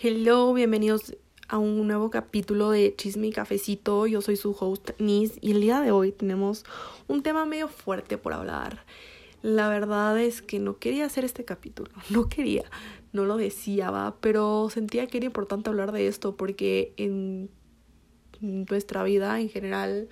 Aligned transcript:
Hello, 0.00 0.54
bienvenidos 0.54 1.16
a 1.48 1.58
un 1.58 1.88
nuevo 1.88 2.08
capítulo 2.08 2.70
de 2.70 2.94
Chisme 2.94 3.26
y 3.26 3.32
Cafecito. 3.32 4.06
Yo 4.06 4.20
soy 4.20 4.36
su 4.36 4.52
host 4.56 4.90
Nis 5.00 5.38
y 5.40 5.50
el 5.50 5.60
día 5.60 5.80
de 5.80 5.90
hoy 5.90 6.12
tenemos 6.12 6.64
un 7.08 7.24
tema 7.24 7.46
medio 7.46 7.66
fuerte 7.66 8.16
por 8.16 8.32
hablar. 8.32 8.84
La 9.42 9.68
verdad 9.68 10.16
es 10.20 10.40
que 10.40 10.60
no 10.60 10.78
quería 10.78 11.04
hacer 11.04 11.24
este 11.24 11.44
capítulo, 11.44 11.90
no 12.10 12.28
quería, 12.28 12.62
no 13.12 13.24
lo 13.24 13.36
deseaba, 13.36 14.14
pero 14.20 14.70
sentía 14.70 15.08
que 15.08 15.16
era 15.16 15.26
importante 15.26 15.68
hablar 15.68 15.90
de 15.90 16.06
esto 16.06 16.36
porque 16.36 16.92
en 16.96 17.50
nuestra 18.40 19.02
vida 19.02 19.40
en 19.40 19.48
general, 19.48 20.08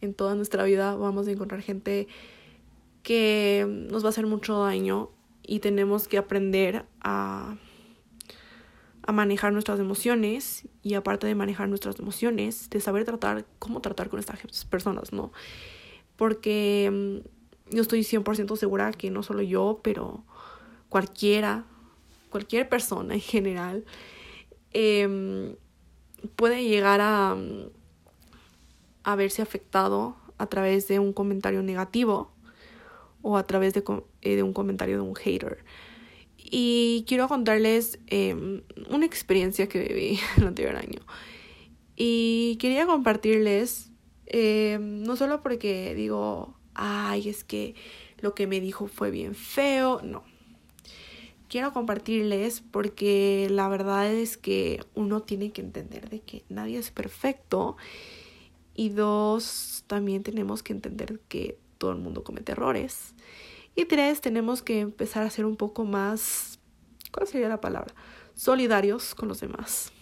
en 0.00 0.12
toda 0.12 0.34
nuestra 0.34 0.64
vida 0.64 0.96
vamos 0.96 1.28
a 1.28 1.30
encontrar 1.30 1.62
gente 1.62 2.08
que 3.04 3.64
nos 3.92 4.02
va 4.02 4.08
a 4.08 4.10
hacer 4.10 4.26
mucho 4.26 4.58
daño 4.58 5.10
y 5.44 5.60
tenemos 5.60 6.08
que 6.08 6.18
aprender 6.18 6.84
a 7.00 7.58
a 9.10 9.12
manejar 9.12 9.52
nuestras 9.52 9.80
emociones 9.80 10.68
y 10.82 10.94
aparte 10.94 11.26
de 11.26 11.34
manejar 11.34 11.68
nuestras 11.68 11.98
emociones, 11.98 12.70
de 12.70 12.80
saber 12.80 13.04
tratar, 13.04 13.44
cómo 13.58 13.80
tratar 13.80 14.08
con 14.08 14.20
estas 14.20 14.64
personas, 14.66 15.12
¿no? 15.12 15.32
Porque 16.16 16.88
mm, 16.92 17.74
yo 17.74 17.82
estoy 17.82 18.02
100% 18.02 18.56
segura 18.56 18.92
que 18.92 19.10
no 19.10 19.24
solo 19.24 19.42
yo, 19.42 19.80
pero 19.82 20.22
cualquiera, 20.88 21.64
cualquier 22.30 22.68
persona 22.68 23.14
en 23.14 23.20
general, 23.20 23.84
eh, 24.72 25.56
puede 26.36 26.62
llegar 26.62 27.00
a, 27.00 27.34
mm, 27.34 27.68
a 29.02 29.16
verse 29.16 29.42
afectado 29.42 30.14
a 30.38 30.46
través 30.46 30.86
de 30.86 31.00
un 31.00 31.12
comentario 31.12 31.64
negativo 31.64 32.30
o 33.22 33.36
a 33.36 33.44
través 33.44 33.74
de, 33.74 33.82
eh, 34.22 34.36
de 34.36 34.42
un 34.44 34.52
comentario 34.52 34.96
de 34.96 35.02
un 35.02 35.16
hater. 35.16 35.64
Y 36.50 37.04
quiero 37.06 37.28
contarles 37.28 38.00
em, 38.08 38.62
una 38.88 39.06
experiencia 39.06 39.68
que 39.68 39.78
viví 39.78 40.18
el 40.36 40.48
anterior 40.48 40.76
año. 40.76 41.00
Y 41.96 42.56
quería 42.56 42.86
compartirles, 42.86 43.90
em, 44.26 45.02
no 45.02 45.16
solo 45.16 45.42
porque 45.42 45.94
digo, 45.94 46.56
ay, 46.74 47.28
es 47.28 47.44
que 47.44 47.74
lo 48.18 48.34
que 48.34 48.46
me 48.48 48.60
dijo 48.60 48.88
fue 48.88 49.10
bien 49.10 49.34
feo, 49.34 50.00
no. 50.02 50.24
Quiero 51.48 51.72
compartirles 51.72 52.60
porque 52.60 53.48
la 53.50 53.68
verdad 53.68 54.12
es 54.12 54.36
que 54.36 54.80
uno 54.94 55.22
tiene 55.22 55.50
que 55.52 55.60
entender 55.60 56.08
de 56.08 56.20
que 56.20 56.44
nadie 56.48 56.78
es 56.78 56.90
perfecto. 56.90 57.76
Y 58.74 58.90
dos, 58.90 59.84
también 59.86 60.22
tenemos 60.22 60.62
que 60.62 60.72
entender 60.72 61.20
que 61.28 61.58
todo 61.78 61.90
el 61.90 61.98
mundo 61.98 62.22
comete 62.24 62.52
errores. 62.52 63.14
Tres, 63.86 64.20
tenemos 64.20 64.62
que 64.62 64.80
empezar 64.80 65.24
a 65.24 65.30
ser 65.30 65.44
un 65.44 65.56
poco 65.56 65.84
más, 65.84 66.58
¿cuál 67.12 67.26
sería 67.26 67.48
la 67.48 67.60
palabra? 67.60 67.92
Solidarios 68.34 69.14
con 69.14 69.28
los 69.28 69.40
demás. 69.40 69.92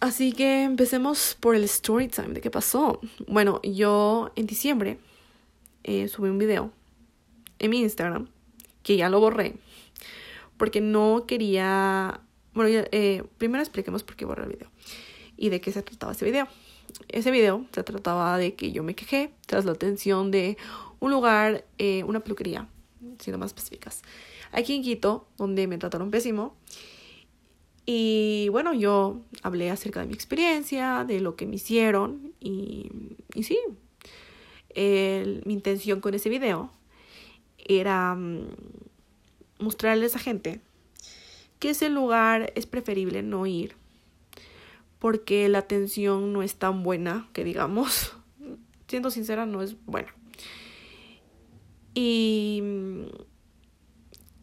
Así 0.00 0.32
que 0.32 0.64
empecemos 0.64 1.36
por 1.40 1.54
el 1.56 1.64
story 1.64 2.08
time 2.08 2.28
de 2.28 2.40
qué 2.40 2.50
pasó. 2.50 3.00
Bueno, 3.26 3.60
yo 3.62 4.32
en 4.36 4.46
diciembre 4.46 4.98
eh, 5.82 6.08
subí 6.08 6.28
un 6.28 6.38
video 6.38 6.70
en 7.58 7.70
mi 7.70 7.80
Instagram 7.80 8.28
que 8.82 8.96
ya 8.96 9.08
lo 9.08 9.18
borré 9.18 9.56
porque 10.56 10.80
no 10.80 11.24
quería. 11.26 12.20
Bueno, 12.54 12.84
eh, 12.92 13.24
primero 13.38 13.62
expliquemos 13.62 14.02
por 14.02 14.14
qué 14.16 14.24
borré 14.24 14.44
el 14.44 14.50
video 14.50 14.70
y 15.36 15.48
de 15.48 15.60
qué 15.60 15.72
se 15.72 15.82
trataba 15.82 16.12
ese 16.12 16.24
video. 16.24 16.46
Ese 17.08 17.30
video 17.30 17.66
se 17.72 17.82
trataba 17.82 18.38
de 18.38 18.54
que 18.54 18.72
yo 18.72 18.82
me 18.82 18.94
quejé 18.94 19.32
tras 19.46 19.64
la 19.64 19.72
atención 19.72 20.30
de 20.30 20.56
un 21.00 21.10
lugar, 21.10 21.64
eh, 21.78 22.04
una 22.04 22.20
peluquería, 22.20 22.68
siendo 23.18 23.38
más 23.38 23.50
específicas, 23.50 24.02
aquí 24.52 24.74
en 24.74 24.82
Quito, 24.82 25.26
donde 25.36 25.66
me 25.66 25.78
trataron 25.78 26.10
pésimo. 26.10 26.56
Y 27.86 28.48
bueno, 28.50 28.74
yo 28.74 29.22
hablé 29.42 29.70
acerca 29.70 30.00
de 30.00 30.06
mi 30.06 30.12
experiencia, 30.12 31.04
de 31.04 31.20
lo 31.20 31.36
que 31.36 31.46
me 31.46 31.56
hicieron 31.56 32.34
y, 32.38 32.90
y 33.34 33.44
sí, 33.44 33.58
mi 34.76 35.52
intención 35.52 36.00
con 36.00 36.14
ese 36.14 36.28
video 36.28 36.70
era 37.58 38.14
mm, 38.14 38.48
mostrarles 39.58 40.16
a 40.16 40.18
gente 40.18 40.60
que 41.58 41.70
ese 41.70 41.88
lugar 41.88 42.52
es 42.54 42.66
preferible 42.66 43.22
no 43.22 43.46
ir 43.46 43.74
porque 44.98 45.48
la 45.48 45.58
atención 45.58 46.32
no 46.32 46.42
es 46.42 46.56
tan 46.56 46.82
buena 46.82 47.28
que 47.32 47.44
digamos. 47.44 48.16
Siendo 48.88 49.10
sincera, 49.10 49.46
no 49.46 49.62
es 49.62 49.76
buena. 49.84 50.14
Y 51.94 52.60
mm, 52.62 53.02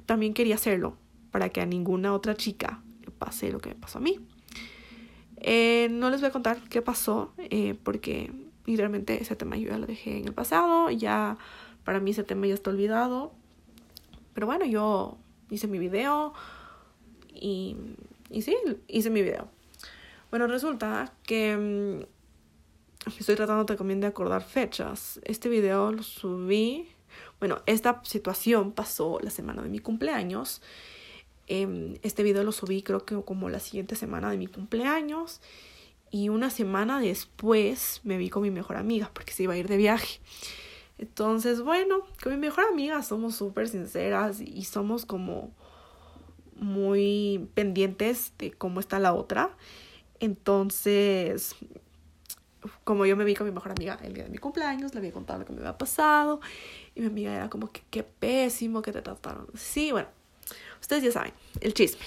también 0.05 0.33
quería 0.33 0.55
hacerlo 0.55 0.97
para 1.31 1.49
que 1.49 1.61
a 1.61 1.65
ninguna 1.65 2.13
otra 2.13 2.35
chica 2.35 2.81
le 3.01 3.11
pase 3.11 3.51
lo 3.51 3.59
que 3.59 3.69
me 3.69 3.75
pasó 3.75 3.97
a 3.97 4.01
mí. 4.01 4.19
Eh, 5.37 5.89
no 5.91 6.09
les 6.09 6.21
voy 6.21 6.29
a 6.29 6.31
contar 6.31 6.59
qué 6.69 6.81
pasó, 6.81 7.33
eh, 7.37 7.75
porque 7.83 8.31
literalmente 8.65 9.21
ese 9.21 9.35
tema 9.35 9.57
yo 9.57 9.69
ya 9.69 9.77
lo 9.77 9.85
dejé 9.85 10.17
en 10.17 10.25
el 10.25 10.33
pasado, 10.33 10.89
ya 10.89 11.37
para 11.83 11.99
mí 11.99 12.11
ese 12.11 12.23
tema 12.23 12.47
ya 12.47 12.53
está 12.53 12.71
olvidado. 12.71 13.31
Pero 14.33 14.47
bueno, 14.47 14.65
yo 14.65 15.17
hice 15.49 15.67
mi 15.67 15.79
video 15.79 16.33
y, 17.33 17.75
y 18.29 18.41
sí, 18.41 18.55
hice 18.87 19.09
mi 19.09 19.21
video. 19.21 19.54
Bueno, 20.35 20.47
resulta 20.47 21.13
que 21.23 21.55
mm, 21.55 23.09
estoy 23.17 23.37
tratando 23.37 23.65
también 23.65 24.01
de 24.01 24.07
acordar 24.07 24.43
fechas. 24.43 25.17
Este 25.23 25.47
video 25.47 25.93
lo 25.93 26.03
subí 26.03 26.89
bueno, 27.39 27.61
esta 27.67 28.01
situación 28.03 28.73
pasó 28.73 29.17
la 29.21 29.29
semana 29.29 29.61
de 29.63 29.69
mi 29.69 29.79
cumpleaños. 29.79 30.61
Em, 31.47 31.93
este 32.01 32.21
video 32.21 32.43
lo 32.43 32.51
subí 32.51 32.81
creo 32.81 33.05
que 33.05 33.15
como 33.23 33.47
la 33.49 33.61
siguiente 33.61 33.95
semana 33.95 34.29
de 34.29 34.37
mi 34.37 34.47
cumpleaños. 34.47 35.39
Y 36.11 36.27
una 36.27 36.49
semana 36.49 36.99
después 36.99 38.01
me 38.03 38.17
vi 38.17 38.29
con 38.29 38.43
mi 38.43 38.51
mejor 38.51 38.75
amiga 38.75 39.11
porque 39.13 39.31
se 39.31 39.43
iba 39.43 39.53
a 39.53 39.57
ir 39.57 39.69
de 39.69 39.77
viaje. 39.77 40.19
Entonces, 40.97 41.61
bueno, 41.61 41.99
con 42.21 42.33
mi 42.33 42.37
mejor 42.37 42.65
amiga 42.65 43.03
somos 43.03 43.37
súper 43.37 43.69
sinceras 43.69 44.41
y 44.41 44.65
somos 44.65 45.05
como 45.05 45.53
muy 46.57 47.47
pendientes 47.53 48.33
de 48.37 48.51
cómo 48.51 48.81
está 48.81 48.99
la 48.99 49.13
otra. 49.13 49.55
Entonces, 50.19 51.55
como 52.83 53.05
yo 53.05 53.15
me 53.15 53.25
vi 53.25 53.35
con 53.35 53.47
mi 53.47 53.53
mejor 53.53 53.71
amiga 53.71 53.99
el 54.03 54.13
día 54.13 54.23
de 54.23 54.29
mi 54.29 54.37
cumpleaños, 54.37 54.93
le 54.93 54.99
había 54.99 55.11
contado 55.11 55.39
lo 55.39 55.45
que 55.45 55.53
me 55.53 55.59
había 55.59 55.77
pasado 55.77 56.39
y 56.95 57.01
mi 57.01 57.07
amiga 57.07 57.33
era 57.33 57.49
como 57.49 57.71
que 57.71 57.81
qué 57.89 58.03
pésimo 58.03 58.81
que 58.81 58.91
te 58.91 59.01
trataron. 59.01 59.47
Sí, 59.55 59.91
bueno, 59.91 60.07
ustedes 60.81 61.03
ya 61.03 61.11
saben, 61.11 61.33
el 61.61 61.73
chisme. 61.73 62.05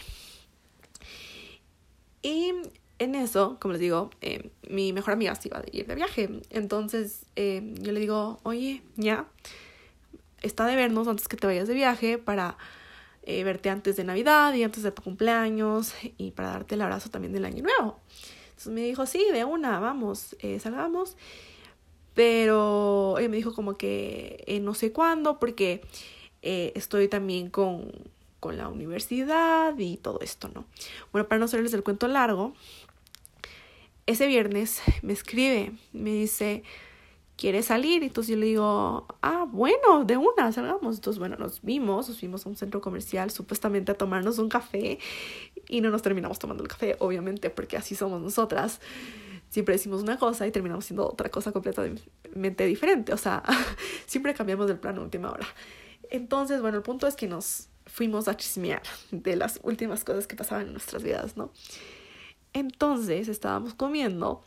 Y 2.23 2.53
en 2.99 3.15
eso, 3.15 3.59
como 3.61 3.73
les 3.73 3.81
digo, 3.81 4.11
eh, 4.21 4.51
mi 4.69 4.93
mejor 4.93 5.15
amiga 5.15 5.35
se 5.35 5.49
iba 5.49 5.59
a 5.59 5.63
ir 5.71 5.87
de 5.87 5.95
viaje. 5.95 6.41
Entonces 6.51 7.27
eh, 7.37 7.75
yo 7.81 7.93
le 7.93 8.01
digo, 8.01 8.41
oye, 8.43 8.83
ya, 8.97 9.27
está 10.43 10.67
de 10.67 10.77
vernos 10.77 11.09
antes 11.09 11.29
que 11.29 11.37
te 11.37 11.47
vayas 11.47 11.69
de 11.69 11.75
viaje 11.75 12.19
para 12.19 12.57
eh, 13.29 13.45
verte 13.45 13.71
antes 13.71 13.97
de 13.97 14.05
Navidad 14.05 14.55
y 14.55 14.63
antes 14.65 14.83
de 14.83 14.91
tu 14.91 15.03
cumpleaños 15.03 15.95
y 16.17 16.31
para 16.33 16.49
darte 16.49 16.75
el 16.75 16.83
abrazo 16.83 17.11
también 17.11 17.33
del 17.33 17.45
año 17.45 17.63
nuevo. 17.63 18.01
Entonces 18.49 18.73
me 18.73 18.81
dijo, 18.81 19.07
sí, 19.07 19.25
de 19.33 19.45
una, 19.45 19.79
vamos, 19.79 20.37
salgamos. 20.59 21.17
Pero 22.19 23.17
ella 23.19 23.29
me 23.29 23.37
dijo 23.37 23.55
como 23.55 23.77
que 23.77 24.43
eh, 24.49 24.59
no 24.59 24.75
sé 24.75 24.91
cuándo 24.91 25.39
porque 25.39 25.83
eh, 26.43 26.73
estoy 26.75 27.07
también 27.07 27.49
con, 27.49 27.93
con 28.41 28.57
la 28.57 28.67
universidad 28.67 29.79
y 29.79 29.99
todo 29.99 30.19
esto, 30.21 30.49
¿no? 30.49 30.65
Bueno, 31.13 31.29
para 31.29 31.39
no 31.39 31.45
hacerles 31.45 31.75
el 31.75 31.85
cuento 31.85 32.09
largo, 32.09 32.55
ese 34.07 34.27
viernes 34.27 34.83
me 35.03 35.13
escribe, 35.13 35.75
me 35.93 36.11
dice, 36.11 36.65
¿quieres 37.39 37.67
salir? 37.67 38.03
Entonces 38.03 38.33
yo 38.35 38.37
le 38.39 38.47
digo, 38.47 39.07
ah, 39.23 39.47
bueno, 39.51 40.05
de 40.05 40.19
una, 40.19 40.53
salgamos. 40.53 40.97
Entonces, 40.97 41.19
bueno, 41.19 41.37
nos 41.37 41.63
vimos, 41.63 42.09
nos 42.09 42.19
fuimos 42.19 42.45
a 42.45 42.49
un 42.51 42.57
centro 42.57 42.83
comercial 42.83 43.31
supuestamente 43.31 43.93
a 43.93 43.95
tomarnos 43.95 44.39
un 44.39 44.51
café 44.51 44.99
y 45.69 45.81
no 45.81 45.91
nos 45.91 46.03
terminamos 46.03 46.39
tomando 46.39 46.63
el 46.63 46.69
café, 46.69 46.97
obviamente, 46.99 47.49
porque 47.49 47.79
así 47.79 47.95
somos 47.95 48.21
nosotras 48.21 48.81
siempre 49.51 49.75
decimos 49.75 50.03
una 50.03 50.19
cosa 50.19 50.47
y 50.47 50.53
terminamos 50.53 50.85
siendo 50.85 51.09
otra 51.09 51.31
cosa 51.31 51.53
completamente 51.53 52.67
diferente. 52.67 53.15
O 53.15 53.17
sea, 53.17 53.43
siempre 54.07 54.35
cambiamos 54.35 54.67
del 54.67 54.79
plan 54.79 54.99
a 54.99 55.01
última 55.01 55.31
hora. 55.31 55.47
Entonces, 56.11 56.61
bueno, 56.61 56.77
el 56.77 56.83
punto 56.83 57.07
es 57.07 57.17
que 57.17 57.29
nos 57.29 57.69
fuimos 57.87 58.29
a 58.29 58.37
chismear 58.37 58.83
de 59.11 59.37
las 59.37 59.61
últimas 59.63 60.05
cosas 60.05 60.27
que 60.27 60.37
pasaban 60.37 60.67
en 60.67 60.73
nuestras 60.73 61.03
vidas, 61.03 61.37
¿no? 61.37 61.51
Entonces 62.53 63.29
estábamos 63.29 63.75
comiendo 63.75 64.43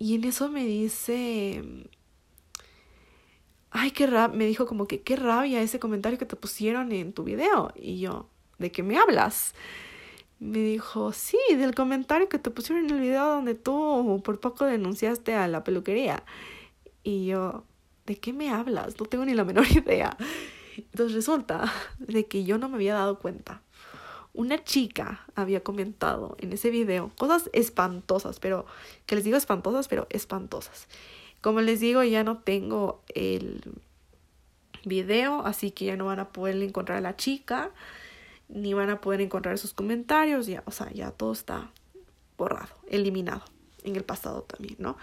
y 0.00 0.16
en 0.16 0.24
eso 0.24 0.48
me 0.48 0.64
dice, 0.64 1.62
ay, 3.70 3.92
qué 3.92 4.08
rabia, 4.08 4.36
me 4.36 4.46
dijo 4.46 4.66
como 4.66 4.88
que 4.88 5.02
qué 5.02 5.14
rabia 5.14 5.62
ese 5.62 5.78
comentario 5.78 6.18
que 6.18 6.26
te 6.26 6.34
pusieron 6.34 6.90
en 6.90 7.12
tu 7.12 7.22
video. 7.22 7.72
Y 7.76 8.00
yo, 8.00 8.28
¿de 8.58 8.72
qué 8.72 8.82
me 8.82 8.98
hablas? 8.98 9.54
me 10.40 10.58
dijo, 10.58 11.12
sí, 11.12 11.38
del 11.50 11.74
comentario 11.74 12.28
que 12.28 12.38
te 12.38 12.50
pusieron 12.50 12.86
en 12.86 12.90
el 12.92 13.00
video 13.00 13.26
donde 13.26 13.54
tú 13.54 14.22
por 14.24 14.40
poco 14.40 14.64
denunciaste 14.64 15.34
a 15.34 15.46
la 15.46 15.62
peluquería. 15.62 16.24
Y 17.02 17.26
yo, 17.26 17.64
¿de 18.06 18.16
qué 18.16 18.32
me 18.32 18.50
hablas? 18.50 18.98
No 18.98 19.06
tengo 19.06 19.26
ni 19.26 19.34
la 19.34 19.44
menor 19.44 19.66
idea. 19.70 20.16
Entonces 20.76 21.14
resulta 21.14 21.70
de 21.98 22.26
que 22.26 22.44
yo 22.44 22.56
no 22.56 22.70
me 22.70 22.76
había 22.76 22.94
dado 22.94 23.18
cuenta. 23.18 23.62
Una 24.32 24.62
chica 24.62 25.26
había 25.34 25.62
comentado 25.62 26.36
en 26.38 26.52
ese 26.52 26.70
video 26.70 27.10
cosas 27.18 27.50
espantosas, 27.52 28.38
pero 28.38 28.66
que 29.06 29.16
les 29.16 29.24
digo 29.24 29.36
espantosas, 29.36 29.88
pero 29.88 30.06
espantosas. 30.10 30.86
Como 31.40 31.60
les 31.60 31.80
digo, 31.80 32.02
ya 32.04 32.22
no 32.22 32.38
tengo 32.38 33.02
el 33.14 33.60
video, 34.84 35.44
así 35.44 35.70
que 35.70 35.86
ya 35.86 35.96
no 35.96 36.06
van 36.06 36.20
a 36.20 36.28
poder 36.28 36.56
encontrar 36.62 36.98
a 36.98 37.00
la 37.00 37.16
chica, 37.16 37.70
ni 38.48 38.74
van 38.74 38.90
a 38.90 39.00
poder 39.00 39.20
encontrar 39.20 39.58
sus 39.58 39.74
comentarios, 39.74 40.46
ya, 40.46 40.62
o 40.66 40.70
sea, 40.70 40.90
ya 40.92 41.10
todo 41.10 41.32
está 41.32 41.70
borrado, 42.36 42.74
eliminado, 42.88 43.42
en 43.84 43.96
el 43.96 44.04
pasado 44.04 44.42
también, 44.42 44.76
¿no? 44.78 44.96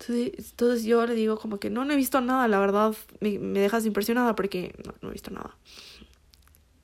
Entonces, 0.00 0.84
yo 0.84 1.04
le 1.06 1.14
digo 1.14 1.38
como 1.38 1.58
que 1.58 1.70
no, 1.70 1.84
no 1.84 1.92
he 1.92 1.96
visto 1.96 2.20
nada, 2.20 2.46
la 2.46 2.60
verdad 2.60 2.94
me, 3.20 3.38
me 3.38 3.58
dejas 3.58 3.84
impresionada 3.84 4.36
porque 4.36 4.74
no, 4.86 4.94
no 5.02 5.08
he 5.08 5.12
visto 5.12 5.32
nada. 5.32 5.56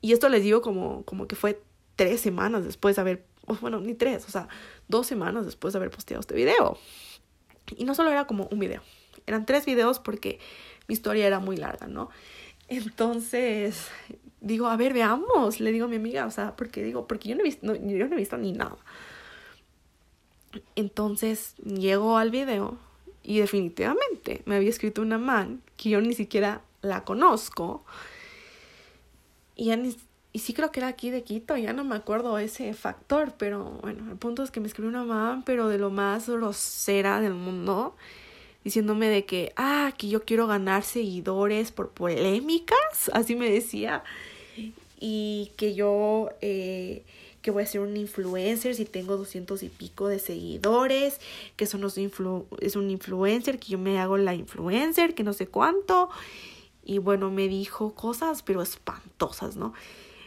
Y 0.05 0.13
esto 0.13 0.29
les 0.29 0.43
digo 0.43 0.61
como, 0.61 1.03
como 1.03 1.27
que 1.27 1.35
fue 1.35 1.59
tres 1.95 2.21
semanas 2.21 2.63
después 2.63 2.95
de 2.95 3.01
haber, 3.01 3.25
bueno, 3.59 3.79
ni 3.79 3.95
tres, 3.95 4.23
o 4.27 4.29
sea, 4.29 4.47
dos 4.87 5.07
semanas 5.07 5.47
después 5.47 5.73
de 5.73 5.79
haber 5.79 5.89
posteado 5.89 6.21
este 6.21 6.35
video. 6.35 6.77
Y 7.75 7.85
no 7.85 7.95
solo 7.95 8.11
era 8.11 8.27
como 8.27 8.47
un 8.51 8.59
video, 8.59 8.83
eran 9.25 9.47
tres 9.47 9.65
videos 9.65 9.97
porque 9.97 10.37
mi 10.87 10.93
historia 10.93 11.25
era 11.25 11.39
muy 11.39 11.57
larga, 11.57 11.87
¿no? 11.87 12.11
Entonces, 12.67 13.87
digo, 14.41 14.67
a 14.67 14.77
ver, 14.77 14.93
veamos, 14.93 15.59
le 15.59 15.71
digo 15.71 15.85
a 15.85 15.87
mi 15.87 15.95
amiga, 15.95 16.27
o 16.27 16.31
sea, 16.31 16.55
porque 16.55 16.83
digo, 16.83 17.07
porque 17.07 17.29
yo 17.29 17.35
no 17.35 17.41
he 17.41 17.45
visto, 17.45 17.65
yo 17.73 18.07
no 18.07 18.13
he 18.13 18.19
visto 18.19 18.37
ni 18.37 18.51
nada. 18.51 18.77
Entonces, 20.75 21.55
llego 21.63 22.19
al 22.19 22.29
video 22.29 22.77
y 23.23 23.39
definitivamente 23.39 24.43
me 24.45 24.55
había 24.57 24.69
escrito 24.69 25.01
una 25.01 25.17
man 25.17 25.63
que 25.77 25.89
yo 25.89 25.99
ni 25.99 26.13
siquiera 26.13 26.61
la 26.83 27.03
conozco 27.03 27.83
y, 29.55 29.65
ya 29.65 29.77
y 30.35 30.39
sí 30.39 30.53
creo 30.53 30.69
que 30.69 30.81
era 30.81 30.89
aquí 30.89 31.11
de 31.11 31.23
Quito, 31.23 31.55
ya 31.55 31.71
no 31.71 31.85
me 31.85 31.95
acuerdo 31.95 32.37
ese 32.37 32.73
factor, 32.73 33.35
pero 33.37 33.79
bueno, 33.81 34.11
el 34.11 34.17
punto 34.17 34.43
es 34.43 34.51
que 34.51 34.59
me 34.59 34.67
escribió 34.67 34.89
una 34.89 35.05
mamá, 35.05 35.43
pero 35.45 35.69
de 35.69 35.77
lo 35.77 35.91
más 35.91 36.27
grosera 36.27 37.21
del 37.21 37.35
mundo, 37.35 37.95
diciéndome 38.65 39.07
de 39.07 39.23
que, 39.23 39.53
ah, 39.55 39.93
que 39.97 40.09
yo 40.09 40.25
quiero 40.25 40.45
ganar 40.45 40.83
seguidores 40.83 41.71
por 41.71 41.91
polémicas, 41.91 43.09
así 43.13 43.37
me 43.37 43.49
decía, 43.49 44.03
y 44.99 45.53
que 45.55 45.73
yo, 45.73 46.31
eh, 46.41 47.03
que 47.41 47.51
voy 47.51 47.63
a 47.63 47.65
ser 47.65 47.79
un 47.79 47.95
influencer 47.95 48.75
si 48.75 48.83
tengo 48.83 49.15
doscientos 49.15 49.63
y 49.63 49.69
pico 49.69 50.09
de 50.09 50.19
seguidores, 50.19 51.21
que 51.55 51.63
eso 51.63 51.77
no 51.77 51.87
es, 51.87 51.97
es 52.59 52.75
un 52.75 52.91
influencer, 52.91 53.57
que 53.57 53.67
yo 53.67 53.77
me 53.77 53.99
hago 53.99 54.17
la 54.17 54.35
influencer, 54.35 55.15
que 55.15 55.23
no 55.23 55.31
sé 55.31 55.47
cuánto, 55.47 56.09
y 56.85 56.99
bueno, 56.99 57.31
me 57.31 57.47
dijo 57.47 57.95
cosas, 57.95 58.43
pero 58.43 58.61
espantosas, 58.61 59.57
¿no? 59.57 59.73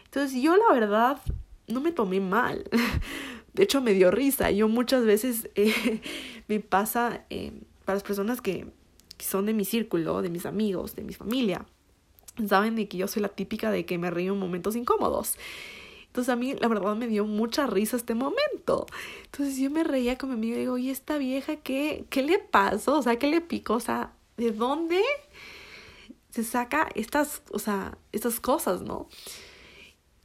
Entonces 0.05 0.43
yo 0.43 0.57
la 0.57 0.75
verdad 0.75 1.21
no 1.69 1.81
me 1.81 1.93
tomé 1.93 2.21
mal. 2.21 2.65
De 3.55 3.63
hecho, 3.63 3.81
me 3.81 3.95
dio 3.95 4.11
risa. 4.11 4.51
Yo 4.51 4.69
muchas 4.69 5.05
veces 5.05 5.49
eh, 5.55 6.01
me 6.49 6.61
pasa 6.61 7.25
eh, 7.31 7.53
para 7.85 7.97
las 7.97 8.03
personas 8.03 8.41
que, 8.41 8.67
son 9.19 9.47
de 9.47 9.53
mi 9.53 9.65
círculo, 9.65 10.23
de 10.23 10.31
mis 10.31 10.47
amigos, 10.47 10.95
de 10.95 11.03
mi 11.03 11.13
familia. 11.13 11.67
Saben 12.47 12.77
de 12.77 12.87
que 12.87 12.99
yo 12.99 13.09
soy 13.09 13.23
la 13.23 13.29
típica 13.29 13.73
de 13.73 13.85
que 13.85 13.99
me 13.99 14.11
río 14.11 14.33
en 14.33 14.39
momentos 14.39 14.77
incómodos. 14.77 15.37
Entonces 16.07 16.33
a 16.33 16.37
mí 16.37 16.55
la 16.55 16.69
verdad 16.69 16.95
me 16.95 17.09
dio 17.09 17.25
mucha 17.25 17.67
risa 17.67 17.97
este 17.97 18.15
momento. 18.15 18.87
Entonces 19.25 19.59
yo 19.59 19.71
me 19.71 19.83
reía 19.83 20.17
con 20.17 20.31
mi 20.31 20.37
amiga 20.37 20.57
y 20.57 20.61
digo, 20.61 20.79
¿y 20.79 20.91
esta 20.91 21.19
vieja 21.19 21.57
qué, 21.57 22.05
qué 22.11 22.23
le 22.23 22.39
pasó? 22.39 22.99
O 22.99 23.03
sea, 23.03 23.19
¿qué 23.19 23.27
le 23.27 23.41
picó? 23.41 23.75
O 23.75 23.81
sea, 23.81 24.13
¿de 24.37 24.53
dónde 24.53 25.03
se 26.31 26.45
saca 26.45 26.89
estas, 26.95 27.43
o 27.51 27.59
sea, 27.59 27.97
estas 28.13 28.41
cosas, 28.41 28.83
¿no? 28.83 29.09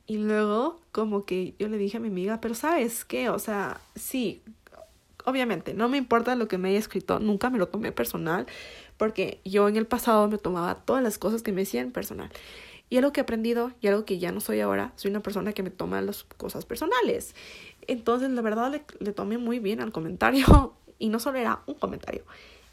Y 0.06 0.18
luego 0.18 0.82
como 0.92 1.26
que 1.26 1.56
yo 1.60 1.70
le 1.70 1.78
dije 1.78 1.98
a 1.98 2.00
mi 2.00 2.10
amiga, 2.10 2.42
pero 2.42 2.56
¿sabes 2.56 3.06
qué? 3.06 3.30
O 3.30 3.40
sea, 3.40 3.80
sí, 3.96 4.42
obviamente, 5.26 5.74
no 5.74 5.88
me 5.88 5.98
importa 5.98 6.36
lo 6.36 6.48
que 6.48 6.58
me 6.58 6.70
haya 6.70 6.80
escrito, 6.80 7.20
nunca 7.20 7.50
me 7.50 7.58
lo 7.58 7.68
tomé 7.68 7.92
personal, 7.92 8.46
porque 8.98 9.40
yo 9.46 9.68
en 9.70 9.78
el 9.78 9.88
pasado 9.88 10.28
me 10.28 10.38
tomaba 10.38 10.76
todas 10.76 11.02
las 11.02 11.18
cosas 11.18 11.42
que 11.42 11.52
me 11.52 11.62
decían 11.62 11.92
personal. 11.92 12.30
Y 12.90 12.98
algo 12.98 13.12
que 13.12 13.22
he 13.22 13.24
aprendido 13.24 13.72
y 13.82 13.88
algo 13.88 14.06
que 14.06 14.20
ya 14.20 14.32
no 14.32 14.40
soy 14.40 14.60
ahora, 14.60 14.92
soy 14.98 15.10
una 15.10 15.22
persona 15.22 15.54
que 15.54 15.64
me 15.64 15.72
toma 15.72 16.02
las 16.02 16.26
cosas 16.26 16.66
personales. 16.66 17.34
Entonces, 17.88 18.30
la 18.30 18.42
verdad, 18.42 18.72
le, 18.72 18.84
le 19.00 19.14
tomé 19.14 19.38
muy 19.38 19.60
bien 19.60 19.82
al 19.82 19.92
comentario. 19.92 20.74
Y 21.00 21.10
no 21.10 21.20
solo 21.20 21.38
era 21.38 21.64
un 21.66 21.74
comentario, 21.74 22.24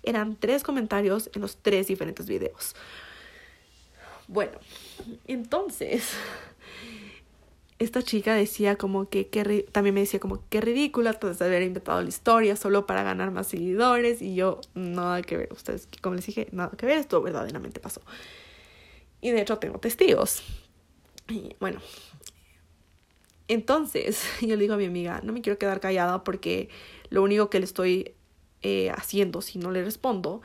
eran 0.04 0.36
tres 0.36 0.62
comentarios 0.62 1.30
en 1.34 1.40
los 1.40 1.56
tres 1.56 1.88
diferentes 1.88 2.28
videos. 2.28 2.76
Bueno, 4.30 4.52
entonces, 5.26 6.12
esta 7.80 8.00
chica 8.00 8.32
decía 8.32 8.76
como 8.76 9.08
que, 9.08 9.24
también 9.72 9.92
me 9.92 10.02
decía 10.02 10.20
como 10.20 10.44
qué 10.48 10.60
ridícula 10.60 11.14
de 11.14 11.44
haber 11.44 11.64
inventado 11.64 12.00
la 12.00 12.08
historia 12.08 12.54
solo 12.54 12.86
para 12.86 13.02
ganar 13.02 13.32
más 13.32 13.48
seguidores 13.48 14.22
y 14.22 14.36
yo 14.36 14.60
nada 14.74 15.20
que 15.22 15.36
ver, 15.36 15.52
ustedes 15.52 15.88
como 16.00 16.14
les 16.14 16.26
dije, 16.26 16.46
nada 16.52 16.70
que 16.76 16.86
ver, 16.86 16.98
esto 16.98 17.20
verdaderamente 17.20 17.80
pasó. 17.80 18.02
Y 19.20 19.32
de 19.32 19.40
hecho 19.40 19.58
tengo 19.58 19.80
testigos. 19.80 20.44
Y 21.28 21.56
bueno, 21.58 21.80
entonces 23.48 24.22
yo 24.40 24.54
le 24.54 24.58
digo 24.58 24.74
a 24.74 24.76
mi 24.76 24.86
amiga, 24.86 25.22
no 25.24 25.32
me 25.32 25.42
quiero 25.42 25.58
quedar 25.58 25.80
callada 25.80 26.22
porque 26.22 26.68
lo 27.08 27.24
único 27.24 27.50
que 27.50 27.58
le 27.58 27.64
estoy 27.64 28.14
eh, 28.62 28.90
haciendo 28.90 29.42
si 29.42 29.58
no 29.58 29.72
le 29.72 29.82
respondo 29.82 30.40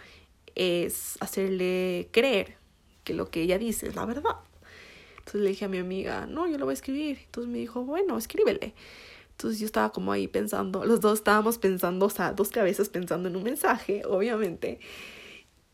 es 0.56 1.18
hacerle 1.20 2.10
creer 2.12 2.65
que 3.06 3.14
lo 3.14 3.30
que 3.30 3.42
ella 3.42 3.58
dice 3.58 3.88
es 3.88 3.96
la 3.96 4.06
verdad. 4.06 4.36
Entonces 5.20 5.42
le 5.42 5.50
dije 5.50 5.66
a 5.66 5.70
mi 5.70 5.78
amiga, 5.78 6.26
no, 6.28 6.48
yo 6.48 6.58
lo 6.58 6.66
voy 6.66 6.74
a 6.74 6.76
escribir. 6.76 7.20
Entonces 7.26 7.50
me 7.50 7.60
dijo, 7.60 7.84
bueno, 7.84 8.18
escríbele. 8.18 8.74
Entonces 9.32 9.60
yo 9.60 9.66
estaba 9.66 9.92
como 9.92 10.12
ahí 10.12 10.28
pensando, 10.28 10.86
los 10.86 11.02
dos 11.02 11.20
estábamos 11.20 11.58
pensando, 11.58 12.06
o 12.06 12.10
sea, 12.10 12.32
dos 12.32 12.50
cabezas 12.50 12.90
pensando 12.90 13.28
en 13.28 13.36
un 13.36 13.44
mensaje, 13.44 14.04
obviamente. 14.06 14.80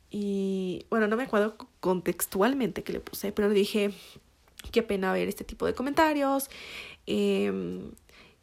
Y 0.09 0.85
bueno, 0.89 1.07
no 1.07 1.15
me 1.15 1.23
acuerdo 1.23 1.55
contextualmente 1.79 2.83
que 2.83 2.93
le 2.93 2.99
puse, 2.99 3.31
pero 3.31 3.49
le 3.49 3.53
dije, 3.53 3.91
qué 4.71 4.83
pena 4.83 5.13
ver 5.13 5.27
este 5.27 5.43
tipo 5.43 5.65
de 5.65 5.73
comentarios, 5.73 6.49
em, 7.05 7.91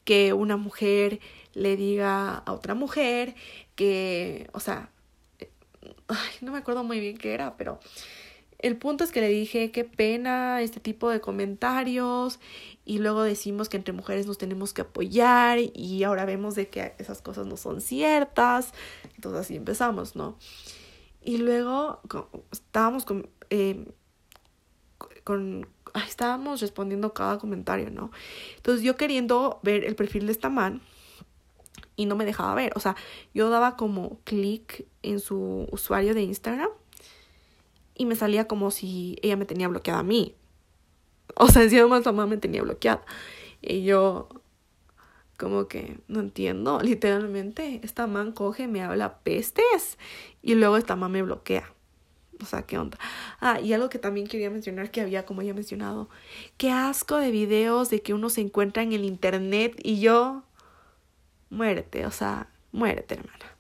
que 0.05 0.32
una 0.32 0.56
mujer 0.56 1.20
le 1.55 1.76
diga 1.76 2.38
a 2.38 2.52
otra 2.52 2.75
mujer 2.75 3.34
que, 3.75 4.49
o 4.52 4.61
sea, 4.61 4.91
ay, 6.08 6.31
no 6.41 6.52
me 6.52 6.58
acuerdo 6.58 6.84
muy 6.84 7.00
bien 7.00 7.19
qué 7.19 7.34
era, 7.34 7.56
pero 7.56 7.81
el 8.58 8.76
punto 8.76 9.05
es 9.05 9.12
que 9.12 9.20
le 9.20 9.28
dije, 9.28 9.70
qué 9.70 9.84
pena 9.84 10.60
este 10.62 10.81
tipo 10.81 11.10
de 11.10 11.20
comentarios 11.20 12.40
y 12.84 12.99
luego 12.99 13.22
decimos 13.22 13.69
que 13.69 13.76
entre 13.76 13.94
mujeres 13.94 14.26
nos 14.26 14.37
tenemos 14.37 14.72
que 14.72 14.82
apoyar 14.82 15.58
y 15.60 16.02
ahora 16.02 16.25
vemos 16.25 16.56
de 16.56 16.69
que 16.69 16.94
esas 16.98 17.22
cosas 17.22 17.46
no 17.46 17.56
son 17.56 17.81
ciertas. 17.81 18.72
Entonces 19.15 19.43
así 19.43 19.56
empezamos, 19.56 20.17
¿no? 20.17 20.36
Y 21.22 21.38
luego 21.38 22.00
estábamos 22.50 23.05
con, 23.05 23.29
eh, 23.50 23.86
con 25.22 25.69
estábamos 26.06 26.60
respondiendo 26.60 27.15
cada 27.15 27.38
comentario, 27.38 27.91
¿no? 27.91 28.10
Entonces 28.56 28.82
yo 28.82 28.96
queriendo 28.96 29.60
ver 29.62 29.84
el 29.84 29.94
perfil 29.94 30.27
de 30.27 30.32
esta 30.32 30.50
man 30.50 30.82
y 31.94 32.06
no 32.06 32.17
me 32.17 32.24
dejaba 32.24 32.55
ver, 32.55 32.72
o 32.74 32.81
sea, 32.81 32.96
yo 33.34 33.50
daba 33.50 33.77
como 33.77 34.19
clic 34.24 34.86
en 35.03 35.20
su 35.20 35.69
usuario 35.70 36.15
de 36.15 36.22
Instagram 36.22 36.70
y 37.98 38.06
me 38.06 38.17
salía 38.17 38.46
como 38.46 38.70
si 38.70 39.19
ella 39.22 39.36
me 39.36 39.44
tenía 39.44 39.69
bloqueada 39.69 40.00
a 40.00 40.05
mí. 40.05 40.34
O 41.34 41.48
sea, 41.48 41.62
encima 41.62 41.86
más 41.88 42.06
mamá 42.06 42.26
me 42.26 42.38
tenía 42.38 42.62
bloqueada. 42.62 43.05
Y 43.60 43.84
yo, 43.84 44.28
como 45.36 45.69
que 45.69 45.98
no 46.08 46.20
entiendo, 46.20 46.81
literalmente, 46.81 47.81
esta 47.82 48.06
man 48.06 48.32
coge, 48.32 48.69
me 48.69 48.82
habla 48.82 49.19
pestes 49.19 49.98
y 50.40 50.55
luego 50.55 50.76
esta 50.76 50.96
man 50.96 51.12
me 51.12 51.22
bloquea. 51.22 51.72
O 52.40 52.46
sea, 52.46 52.62
¿qué 52.62 52.78
onda? 52.78 52.98
Ah, 53.40 53.60
y 53.60 53.72
algo 53.72 53.88
que 53.88 53.98
también 53.98 54.28
quería 54.28 54.48
mencionar 54.48 54.93
que 54.93 55.00
había, 55.00 55.26
como 55.26 55.43
ya 55.43 55.55
mencionado, 55.55 56.08
qué 56.56 56.70
asco 56.70 57.17
de 57.17 57.32
videos 57.32 57.90
de 57.90 58.00
que 58.00 58.14
uno 58.14 58.31
se 58.31 58.40
encuentra 58.40 58.84
en 58.84 58.93
el 58.93 59.05
internet 59.05 59.74
y 59.82 59.98
yo, 59.98 60.44
muérete, 61.50 62.06
o 62.06 62.12
sea, 62.12 62.48
muérete, 62.70 63.14
hermana. 63.14 63.56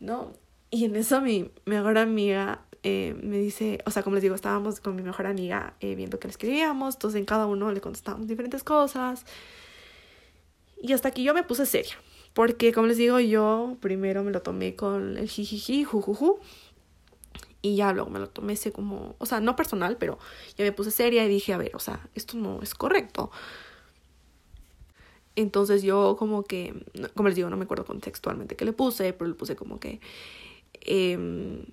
¿No? 0.00 0.32
Y 0.70 0.84
en 0.84 0.96
eso 0.96 1.20
mi 1.20 1.52
mejor 1.64 1.96
amiga 1.96 2.65
eh, 2.88 3.16
me 3.20 3.38
dice, 3.38 3.80
o 3.84 3.90
sea, 3.90 4.04
como 4.04 4.14
les 4.14 4.22
digo, 4.22 4.36
estábamos 4.36 4.78
con 4.78 4.94
mi 4.94 5.02
mejor 5.02 5.26
amiga 5.26 5.74
eh, 5.80 5.96
viendo 5.96 6.20
que 6.20 6.28
le 6.28 6.30
escribíamos, 6.30 6.94
entonces 6.94 7.18
en 7.18 7.24
cada 7.24 7.46
uno 7.46 7.72
le 7.72 7.80
contestábamos 7.80 8.28
diferentes 8.28 8.62
cosas. 8.62 9.26
Y 10.80 10.92
hasta 10.92 11.08
aquí 11.08 11.24
yo 11.24 11.34
me 11.34 11.42
puse 11.42 11.66
seria, 11.66 11.96
porque 12.32 12.72
como 12.72 12.86
les 12.86 12.96
digo, 12.96 13.18
yo 13.18 13.76
primero 13.80 14.22
me 14.22 14.30
lo 14.30 14.40
tomé 14.40 14.76
con 14.76 15.16
el 15.16 15.28
jijiji, 15.28 15.82
jujuju, 15.82 16.38
y 17.60 17.74
ya 17.74 17.92
luego 17.92 18.08
me 18.08 18.20
lo 18.20 18.28
tomé 18.28 18.52
ese 18.52 18.70
como, 18.70 19.16
o 19.18 19.26
sea, 19.26 19.40
no 19.40 19.56
personal, 19.56 19.96
pero 19.96 20.20
ya 20.56 20.64
me 20.64 20.70
puse 20.70 20.92
seria 20.92 21.24
y 21.24 21.28
dije, 21.28 21.54
a 21.54 21.58
ver, 21.58 21.74
o 21.74 21.80
sea, 21.80 22.08
esto 22.14 22.36
no 22.36 22.62
es 22.62 22.76
correcto. 22.76 23.32
Entonces 25.34 25.82
yo 25.82 26.14
como 26.16 26.44
que, 26.44 26.86
como 27.14 27.30
les 27.30 27.34
digo, 27.34 27.50
no 27.50 27.56
me 27.56 27.64
acuerdo 27.64 27.84
contextualmente 27.84 28.54
qué 28.54 28.64
le 28.64 28.72
puse, 28.72 29.12
pero 29.12 29.28
le 29.28 29.34
puse 29.34 29.56
como 29.56 29.80
que... 29.80 29.98
Eh, 30.82 31.66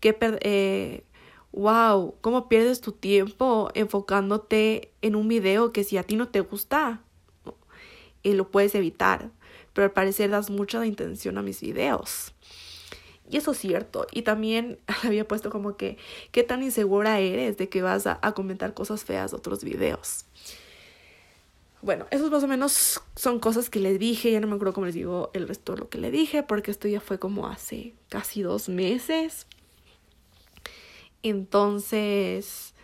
que 0.00 0.16
eh, 0.20 1.04
wow, 1.52 2.14
¿cómo 2.20 2.48
pierdes 2.48 2.80
tu 2.80 2.92
tiempo 2.92 3.70
enfocándote 3.74 4.92
en 5.02 5.14
un 5.16 5.28
video 5.28 5.72
que 5.72 5.84
si 5.84 5.96
a 5.96 6.02
ti 6.02 6.16
no 6.16 6.28
te 6.28 6.40
gusta, 6.40 7.02
y 8.22 8.32
lo 8.34 8.50
puedes 8.50 8.74
evitar? 8.74 9.30
Pero 9.72 9.84
al 9.84 9.92
parecer 9.92 10.30
das 10.30 10.50
mucha 10.50 10.84
intención 10.84 11.38
a 11.38 11.42
mis 11.42 11.60
videos. 11.60 12.32
Y 13.30 13.36
eso 13.36 13.52
es 13.52 13.58
cierto. 13.58 14.06
Y 14.12 14.22
también 14.22 14.78
había 15.04 15.26
puesto 15.26 15.50
como 15.50 15.76
que, 15.76 15.96
¿qué 16.32 16.42
tan 16.42 16.62
insegura 16.62 17.20
eres 17.20 17.56
de 17.56 17.68
que 17.68 17.82
vas 17.82 18.06
a, 18.06 18.18
a 18.22 18.32
comentar 18.32 18.74
cosas 18.74 19.04
feas 19.04 19.30
de 19.30 19.36
otros 19.36 19.62
videos? 19.62 20.24
Bueno, 21.82 22.06
esos 22.10 22.30
más 22.30 22.42
o 22.42 22.48
menos 22.48 23.00
son 23.16 23.40
cosas 23.40 23.70
que 23.70 23.80
les 23.80 23.98
dije, 23.98 24.30
ya 24.32 24.40
no 24.40 24.46
me 24.46 24.54
acuerdo 24.54 24.74
cómo 24.74 24.86
les 24.86 24.94
digo 24.94 25.30
el 25.32 25.48
resto 25.48 25.72
de 25.72 25.78
lo 25.78 25.88
que 25.88 25.96
le 25.96 26.10
dije, 26.10 26.42
porque 26.42 26.70
esto 26.70 26.88
ya 26.88 27.00
fue 27.00 27.18
como 27.18 27.48
hace 27.48 27.94
casi 28.10 28.42
dos 28.42 28.68
meses. 28.68 29.46
Entonces, 31.22 32.74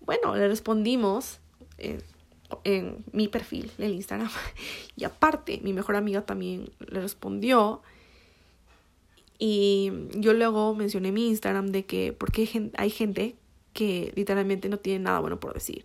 bueno, 0.00 0.34
le 0.36 0.48
respondimos 0.48 1.40
en, 2.64 3.04
mi 3.12 3.28
perfil, 3.28 3.70
en 3.78 3.84
el 3.84 3.92
Instagram. 3.92 4.30
Y 4.96 5.04
aparte, 5.04 5.60
mi 5.62 5.72
mejor 5.72 5.96
amiga 5.96 6.22
también 6.22 6.70
le 6.78 7.00
respondió. 7.00 7.82
Y 9.38 9.90
yo 10.14 10.34
luego 10.34 10.74
mencioné 10.74 11.12
mi 11.12 11.28
Instagram 11.28 11.68
de 11.68 11.86
que, 11.86 12.12
porque 12.12 12.70
hay 12.76 12.90
gente 12.90 13.36
que 13.72 14.12
literalmente 14.14 14.68
no 14.68 14.78
tiene 14.78 15.04
nada 15.04 15.20
bueno 15.20 15.40
por 15.40 15.54
decir. 15.54 15.84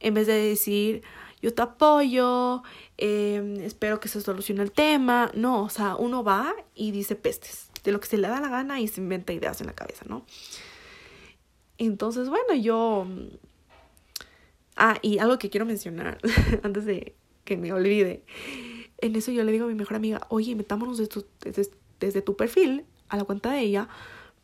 En 0.00 0.14
vez 0.14 0.26
de 0.26 0.34
decir, 0.34 1.02
yo 1.40 1.54
te 1.54 1.62
apoyo, 1.62 2.62
em, 2.98 3.60
espero 3.60 4.00
que 4.00 4.08
se 4.08 4.20
solucione 4.20 4.62
el 4.62 4.72
tema. 4.72 5.30
No, 5.34 5.64
o 5.64 5.70
sea, 5.70 5.96
uno 5.96 6.22
va 6.22 6.54
y 6.74 6.90
dice 6.90 7.16
pestes 7.16 7.70
de 7.84 7.92
lo 7.92 8.00
que 8.00 8.06
se 8.06 8.18
le 8.18 8.28
da 8.28 8.40
la 8.40 8.48
gana 8.48 8.80
y 8.80 8.88
se 8.88 9.00
inventa 9.00 9.32
ideas 9.32 9.60
en 9.60 9.66
la 9.66 9.72
cabeza, 9.72 10.04
¿no? 10.08 10.24
Entonces, 11.78 12.28
bueno, 12.28 12.54
yo... 12.54 13.06
Ah, 14.76 14.98
y 15.02 15.18
algo 15.18 15.38
que 15.38 15.50
quiero 15.50 15.66
mencionar 15.66 16.18
antes 16.62 16.86
de 16.86 17.14
que 17.44 17.56
me 17.56 17.72
olvide. 17.72 18.22
En 18.98 19.16
eso 19.16 19.32
yo 19.32 19.44
le 19.44 19.52
digo 19.52 19.66
a 19.66 19.68
mi 19.68 19.74
mejor 19.74 19.96
amiga, 19.96 20.26
oye, 20.28 20.54
metámonos 20.54 20.98
desde 20.98 21.10
tu, 21.10 21.26
desde, 21.98 22.22
tu 22.22 22.36
perfil 22.36 22.84
a 23.08 23.16
la 23.16 23.24
cuenta 23.24 23.52
de 23.52 23.60
ella 23.60 23.88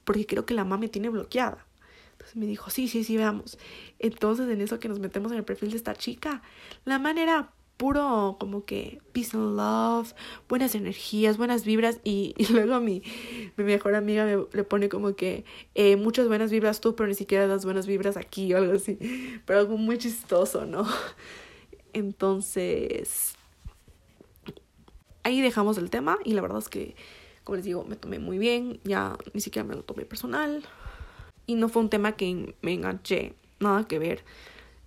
porque 0.04 0.26
creo 0.26 0.44
que 0.44 0.54
la 0.54 0.64
mamá 0.64 0.78
me 0.78 0.88
tiene 0.88 1.08
bloqueada. 1.08 1.66
Entonces 2.12 2.36
me 2.36 2.46
dijo, 2.46 2.70
sí, 2.70 2.88
sí, 2.88 3.04
sí, 3.04 3.16
veamos. 3.16 3.58
Entonces 3.98 4.48
en 4.48 4.60
eso 4.60 4.78
que 4.78 4.88
nos 4.88 4.98
metemos 4.98 5.32
en 5.32 5.38
el 5.38 5.44
perfil 5.44 5.70
de 5.70 5.76
esta 5.76 5.94
chica, 5.94 6.42
la 6.84 6.98
manera 6.98 7.52
puro 7.78 8.36
como 8.38 8.64
que 8.64 9.00
peace 9.12 9.34
and 9.34 9.56
love, 9.56 10.12
buenas 10.48 10.74
energías, 10.74 11.38
buenas 11.38 11.64
vibras 11.64 12.00
y, 12.04 12.34
y 12.36 12.46
luego 12.52 12.80
mi, 12.80 13.02
mi 13.56 13.64
mejor 13.64 13.94
amiga 13.94 14.26
me, 14.26 14.44
le 14.52 14.64
pone 14.64 14.90
como 14.90 15.14
que 15.14 15.44
eh, 15.74 15.96
muchas 15.96 16.28
buenas 16.28 16.50
vibras 16.50 16.80
tú, 16.80 16.94
pero 16.94 17.06
ni 17.06 17.14
siquiera 17.14 17.46
das 17.46 17.64
buenas 17.64 17.86
vibras 17.86 18.18
aquí 18.18 18.52
o 18.52 18.58
algo 18.58 18.74
así, 18.74 18.98
pero 19.46 19.60
algo 19.60 19.78
muy 19.78 19.96
chistoso, 19.96 20.66
¿no? 20.66 20.86
Entonces, 21.94 23.36
ahí 25.22 25.40
dejamos 25.40 25.78
el 25.78 25.88
tema 25.88 26.18
y 26.24 26.34
la 26.34 26.42
verdad 26.42 26.58
es 26.58 26.68
que, 26.68 26.96
como 27.44 27.56
les 27.56 27.64
digo, 27.64 27.84
me 27.84 27.96
tomé 27.96 28.18
muy 28.18 28.38
bien, 28.38 28.80
ya 28.84 29.16
ni 29.32 29.40
siquiera 29.40 29.66
me 29.66 29.74
lo 29.74 29.82
tomé 29.82 30.04
personal. 30.04 30.64
Y 31.46 31.54
no 31.54 31.70
fue 31.70 31.80
un 31.80 31.88
tema 31.88 32.12
que 32.12 32.54
me 32.60 32.74
enganché, 32.74 33.34
nada 33.58 33.88
que 33.88 33.98
ver 33.98 34.22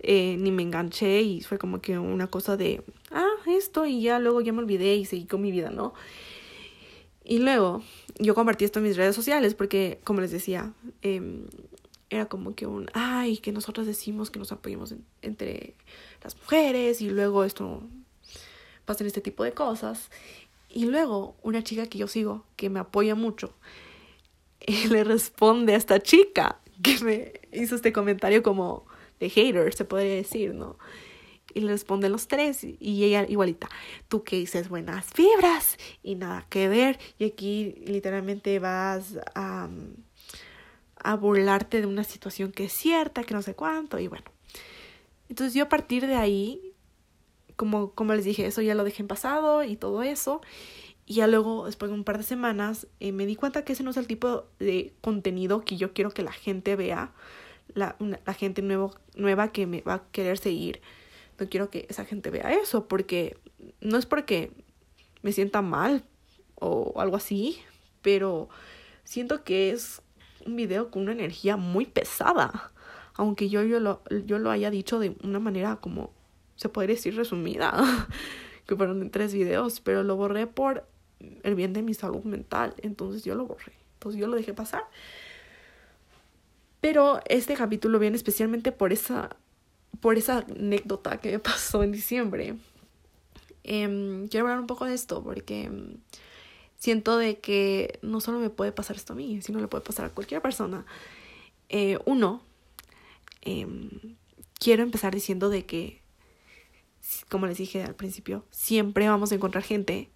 eh, 0.04 0.36
ni 0.38 0.52
me 0.52 0.64
enganché 0.64 1.22
y 1.22 1.42
fue 1.42 1.58
como 1.58 1.80
que 1.80 2.00
una 2.00 2.28
cosa 2.28 2.58
de, 2.58 2.84
ah, 3.12 3.30
esto 3.46 3.86
y 3.86 4.02
ya 4.02 4.20
luego 4.20 4.42
ya 4.42 4.52
me 4.52 4.60
olvidé 4.60 4.96
y 4.96 5.06
seguí 5.06 5.26
con 5.26 5.42
mi 5.42 5.52
vida, 5.52 5.70
¿no? 5.70 5.94
Y 7.24 7.40
luego 7.40 7.84
yo 8.18 8.34
compartí 8.34 8.66
esto 8.66 8.80
en 8.80 8.86
mis 8.86 8.98
redes 8.98 9.16
sociales 9.16 9.54
porque, 9.54 10.00
como 10.04 10.22
les 10.22 10.32
decía, 10.32 10.74
eh, 11.04 11.46
era 12.10 12.26
como 12.26 12.56
que 12.56 12.66
un, 12.66 12.90
ay, 12.94 13.38
que 13.38 13.52
nosotros 13.52 13.86
decimos 13.86 14.32
que 14.32 14.40
nos 14.40 14.52
apoyemos 14.52 14.96
entre 15.22 15.76
las 16.24 16.36
mujeres 16.36 17.02
y 17.02 17.10
luego 17.10 17.44
esto 17.44 17.84
pasan 18.86 19.08
este 19.08 19.22
tipo 19.22 19.44
de 19.44 19.54
cosas. 19.54 20.10
Y 20.68 20.86
luego 20.86 21.36
una 21.44 21.64
chica 21.64 21.86
que 21.86 22.00
yo 22.00 22.08
sigo, 22.08 22.44
que 22.56 22.70
me 22.70 22.80
apoya 22.80 23.14
mucho, 23.14 23.54
le 24.90 25.04
responde 25.04 25.74
a 25.74 25.78
esta 25.78 26.02
chica 26.02 26.60
que 26.84 27.04
me 27.04 27.34
hizo 27.52 27.76
este 27.76 27.94
comentario 27.94 28.44
como, 28.44 28.86
de 29.20 29.30
haters, 29.30 29.76
se 29.76 29.86
podría 29.86 30.16
decir, 30.16 30.54
¿no? 30.54 30.78
Y 31.54 31.62
le 31.62 31.72
responden 31.72 32.12
los 32.12 32.28
tres 32.28 32.64
y 32.64 33.04
ella 33.04 33.26
igualita, 33.28 33.70
tú 34.08 34.24
que 34.24 34.38
dices 34.38 34.70
buenas 34.70 35.08
vibras 35.18 35.78
y 36.02 36.16
nada 36.16 36.46
que 36.50 36.70
ver 36.70 36.98
y 37.20 37.26
aquí 37.26 37.76
literalmente 37.86 38.58
vas 38.60 39.18
a, 39.36 39.70
a 40.96 41.16
burlarte 41.16 41.82
de 41.82 41.88
una 41.88 42.06
situación 42.06 42.52
que 42.54 42.66
es 42.66 42.74
cierta, 42.74 43.24
que 43.24 43.34
no 43.34 43.42
sé 43.42 43.54
cuánto 43.54 44.00
y 44.00 44.08
bueno. 44.08 44.26
Entonces 45.30 45.54
yo 45.54 45.64
a 45.64 45.70
partir 45.70 46.08
de 46.08 46.16
ahí, 46.16 46.74
como, 47.58 47.92
como 47.92 48.14
les 48.14 48.26
dije, 48.26 48.46
eso 48.46 48.62
ya 48.62 48.76
lo 48.76 48.84
dejé 48.84 49.02
en 49.02 49.08
pasado 49.08 49.64
y 49.64 49.76
todo 49.76 50.04
eso. 50.04 50.42
Y 51.06 51.16
ya 51.16 51.28
luego, 51.28 51.66
después 51.66 51.92
de 51.92 51.96
un 51.96 52.04
par 52.04 52.18
de 52.18 52.24
semanas, 52.24 52.88
eh, 53.00 53.12
me 53.12 53.26
di 53.26 53.36
cuenta 53.36 53.64
que 53.64 53.74
ese 53.74 53.84
no 53.84 53.92
es 53.92 53.98
el 53.98 54.08
tipo 54.08 54.46
de 54.60 54.94
contenido 55.02 55.66
que 55.66 55.78
yo 55.78 55.94
quiero 55.94 56.12
que 56.12 56.24
la 56.24 56.32
gente 56.32 56.76
vea 56.76 57.12
la, 57.74 57.96
la 58.00 58.34
gente 58.34 58.62
nuevo, 58.62 58.94
nueva 59.16 59.52
que 59.52 59.66
me 59.66 59.82
va 59.82 59.96
a 59.96 60.04
querer 60.12 60.38
seguir. 60.38 60.82
No 61.40 61.50
quiero 61.50 61.70
que 61.70 61.86
esa 61.90 62.06
gente 62.06 62.30
vea 62.30 62.52
eso, 62.54 62.88
porque 62.88 63.38
no 63.82 63.98
es 63.98 64.06
porque 64.06 64.52
me 65.22 65.32
sienta 65.32 65.62
mal 65.62 66.04
o 66.56 66.94
algo 66.98 67.18
así, 67.18 67.60
pero 68.02 68.50
siento 69.04 69.44
que 69.44 69.72
es 69.72 70.02
un 70.46 70.56
video 70.56 70.92
con 70.92 71.04
una 71.04 71.12
energía 71.14 71.58
muy 71.58 71.86
pesada. 71.86 72.72
Aunque 73.16 73.50
yo, 73.50 73.64
yo, 73.64 73.80
lo, 73.80 74.02
yo 74.26 74.40
lo 74.40 74.52
haya 74.52 74.70
dicho 74.72 75.00
de 75.00 75.16
una 75.24 75.40
manera 75.40 75.78
como 75.78 76.14
se 76.56 76.70
podría 76.70 76.96
decir 76.96 77.16
resumida, 77.16 77.74
que 78.72 78.78
fueron 78.78 79.02
en 79.02 79.12
tres 79.12 79.34
videos, 79.34 79.82
pero 79.82 80.02
lo 80.02 80.16
borré 80.16 80.48
por 80.48 80.88
el 81.44 81.56
bien 81.56 81.74
de 81.74 81.82
mi 81.82 81.94
salud 81.94 82.24
mental. 82.24 82.74
Entonces 82.82 83.26
yo 83.26 83.36
lo 83.36 83.46
borré. 83.46 83.74
Entonces 83.96 84.20
yo 84.20 84.28
lo 84.28 84.38
dejé 84.38 84.54
pasar. 84.54 84.86
Pero 86.80 87.20
este 87.28 87.56
capítulo 87.56 88.00
viene 88.00 88.16
especialmente 88.16 88.72
por 88.72 88.94
esa, 88.94 89.36
por 90.00 90.18
esa 90.18 90.46
anécdota 90.58 91.20
que 91.20 91.34
me 91.34 91.40
pasó 91.40 91.84
en 91.84 91.92
diciembre. 91.92 92.56
Em, 93.66 94.30
quiero 94.30 94.46
hablar 94.46 94.62
un 94.62 94.68
poco 94.68 94.86
de 94.86 94.94
esto 94.94 95.22
porque 95.22 95.66
em, 95.66 95.98
siento 96.78 97.18
de 97.18 97.40
que 97.40 98.00
no 98.02 98.22
solo 98.22 98.40
me 98.40 98.50
puede 98.50 98.72
pasar 98.72 98.96
esto 98.96 99.12
a 99.12 99.18
mí, 99.18 99.42
sino 99.42 99.60
le 99.60 99.68
puede 99.68 99.84
pasar 99.84 100.06
a 100.06 100.10
cualquier 100.12 100.42
persona. 100.42 100.86
Eh, 101.68 102.00
uno, 102.06 102.42
em, 103.42 103.90
quiero 104.60 104.82
empezar 104.82 105.14
diciendo 105.14 105.50
de 105.50 105.66
que, 105.66 106.01
como 107.30 107.48
les 107.48 107.58
dije 107.58 107.84
al 107.84 107.96
principio, 107.96 108.46
siempre 108.52 109.08
vamos 109.08 109.32
a 109.32 109.36
encontrar 109.36 109.64
gente 109.64 110.10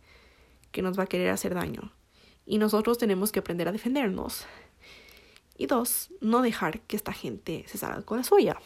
que 0.71 0.81
nos 0.81 0.97
va 0.97 1.03
a 1.03 1.07
querer 1.07 1.29
hacer 1.29 1.53
daño. 1.53 1.91
Y 2.45 2.57
nosotros 2.57 2.97
tenemos 2.97 3.31
que 3.31 3.39
aprender 3.39 3.67
a 3.67 3.71
defendernos. 3.71 4.45
Y 5.57 5.67
dos, 5.67 6.09
no 6.21 6.41
dejar 6.41 6.81
que 6.81 6.95
esta 6.95 7.13
gente 7.13 7.63
se 7.67 7.77
salga 7.77 8.01
con 8.03 8.17
la 8.17 8.23
suya. 8.23 8.57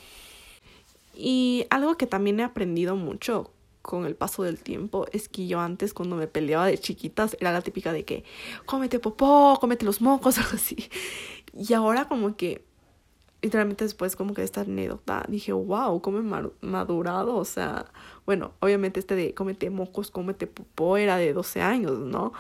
Y 1.14 1.66
algo 1.70 1.98
que 1.98 2.08
también 2.08 2.40
he 2.40 2.44
aprendido 2.44 2.96
mucho 2.96 3.52
con 3.82 4.06
el 4.06 4.16
paso 4.16 4.44
del 4.44 4.60
tiempo 4.60 5.06
es 5.12 5.30
que 5.30 5.48
yo 5.48 5.60
antes 5.60 5.94
cuando 5.94 6.16
me 6.16 6.28
peleaba 6.28 6.66
de 6.66 6.78
chiquitas 6.78 7.38
era 7.40 7.52
la 7.52 7.62
típica 7.62 7.94
de 7.94 8.06
que 8.06 8.24
cómete 8.66 9.00
popó, 9.00 9.58
cómete 9.60 9.86
los 9.86 10.02
mocos, 10.02 10.38
algo 10.40 10.52
así. 10.54 10.90
Y 11.54 11.74
ahora 11.74 12.08
como 12.08 12.36
que 12.36 12.66
literalmente 13.42 13.86
después 13.86 14.16
como 14.16 14.34
que 14.34 14.44
esta 14.44 14.62
anécdota 14.62 15.26
dije, 15.28 15.54
wow, 15.54 16.02
cómo 16.02 16.20
he 16.20 16.66
madurado, 16.66 17.36
o 17.36 17.46
sea, 17.46 17.86
bueno, 18.26 18.54
obviamente 18.60 19.00
este 19.00 19.16
de 19.16 19.34
cómete 19.34 19.70
mocos, 19.70 20.12
cómete 20.12 20.48
popó 20.48 20.98
era 20.98 21.18
de 21.18 21.34
12 21.34 21.62
años, 21.62 22.00
¿no? 22.00 22.34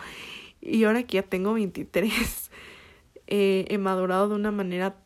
Y 0.61 0.83
ahora 0.83 1.03
que 1.03 1.15
ya 1.15 1.23
tengo 1.23 1.53
23, 1.53 2.51
eh, 3.27 3.65
he 3.69 3.77
madurado 3.77 4.29
de 4.29 4.35
una 4.35 4.51
manera 4.51 4.97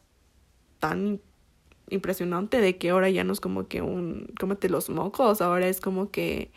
tan 0.79 1.21
impresionante 1.89 2.59
de 2.59 2.77
que 2.77 2.89
ahora 2.89 3.09
ya 3.09 3.23
no 3.23 3.33
es 3.33 3.39
como 3.39 3.67
que 3.67 3.81
un 3.81 4.33
cómete 4.39 4.69
los 4.69 4.89
mocos, 4.89 5.41
ahora 5.41 5.67
es 5.67 5.79
como 5.79 6.09
que 6.09 6.51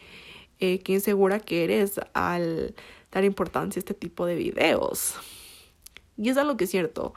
eh, 0.60 0.78
qué 0.80 0.94
insegura 0.94 1.40
que 1.40 1.64
eres 1.64 2.00
al 2.14 2.74
dar 3.12 3.24
importancia 3.24 3.78
a 3.78 3.82
este 3.82 3.94
tipo 3.94 4.24
de 4.24 4.34
videos. 4.34 5.14
Y 6.16 6.30
es 6.30 6.38
algo 6.38 6.56
que 6.56 6.64
es 6.64 6.70
cierto. 6.70 7.12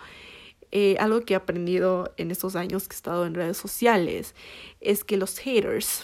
Eh, 0.71 0.95
algo 0.99 1.21
que 1.21 1.33
he 1.33 1.37
aprendido 1.37 2.13
en 2.17 2.31
estos 2.31 2.55
años 2.55 2.87
que 2.87 2.93
he 2.93 2.97
estado 2.97 3.25
en 3.25 3.33
redes 3.33 3.57
sociales 3.57 4.35
es 4.81 5.03
que 5.03 5.17
los 5.17 5.39
haters 5.39 6.03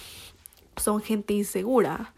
son 0.78 1.02
gente 1.02 1.34
insegura, 1.34 2.14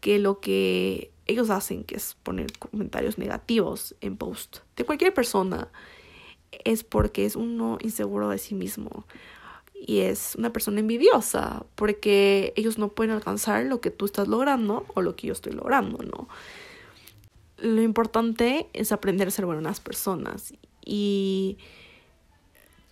que 0.00 0.18
lo 0.18 0.40
que 0.40 1.10
ellos 1.26 1.50
hacen, 1.50 1.84
que 1.84 1.96
es 1.96 2.16
poner 2.22 2.52
comentarios 2.58 3.18
negativos 3.18 3.94
en 4.00 4.16
post 4.16 4.58
de 4.76 4.84
cualquier 4.84 5.14
persona, 5.14 5.68
es 6.64 6.84
porque 6.84 7.24
es 7.24 7.36
uno 7.36 7.78
inseguro 7.80 8.28
de 8.30 8.38
sí 8.38 8.54
mismo 8.54 9.06
y 9.74 10.00
es 10.00 10.34
una 10.36 10.52
persona 10.52 10.80
envidiosa 10.80 11.64
porque 11.74 12.52
ellos 12.56 12.78
no 12.78 12.88
pueden 12.88 13.14
alcanzar 13.14 13.64
lo 13.64 13.80
que 13.80 13.90
tú 13.90 14.06
estás 14.06 14.26
logrando 14.26 14.86
o 14.94 15.02
lo 15.02 15.16
que 15.16 15.28
yo 15.28 15.32
estoy 15.32 15.52
logrando, 15.52 15.98
¿no? 15.98 16.28
Lo 17.58 17.82
importante 17.82 18.68
es 18.72 18.92
aprender 18.92 19.28
a 19.28 19.30
ser 19.30 19.46
buenas 19.46 19.80
personas 19.80 20.54
y 20.86 21.58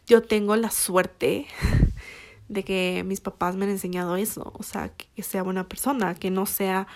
yo 0.06 0.22
tengo 0.22 0.56
la 0.56 0.70
suerte 0.70 1.46
de 2.48 2.62
que 2.62 3.02
mis 3.06 3.20
papás 3.22 3.56
me 3.56 3.64
han 3.64 3.70
enseñado 3.70 4.16
eso, 4.16 4.52
o 4.54 4.62
sea, 4.62 4.90
que 4.90 5.22
sea 5.22 5.42
buena 5.42 5.66
persona, 5.66 6.14
que 6.14 6.30
no 6.30 6.44
sea 6.44 6.86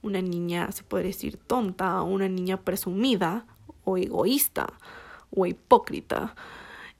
una 0.00 0.22
niña, 0.22 0.72
se 0.72 0.82
puede 0.82 1.04
decir, 1.04 1.36
tonta, 1.36 2.00
una 2.02 2.28
niña 2.28 2.58
presumida, 2.58 3.46
o 3.84 3.98
egoísta, 3.98 4.72
o 5.30 5.46
hipócrita. 5.46 6.34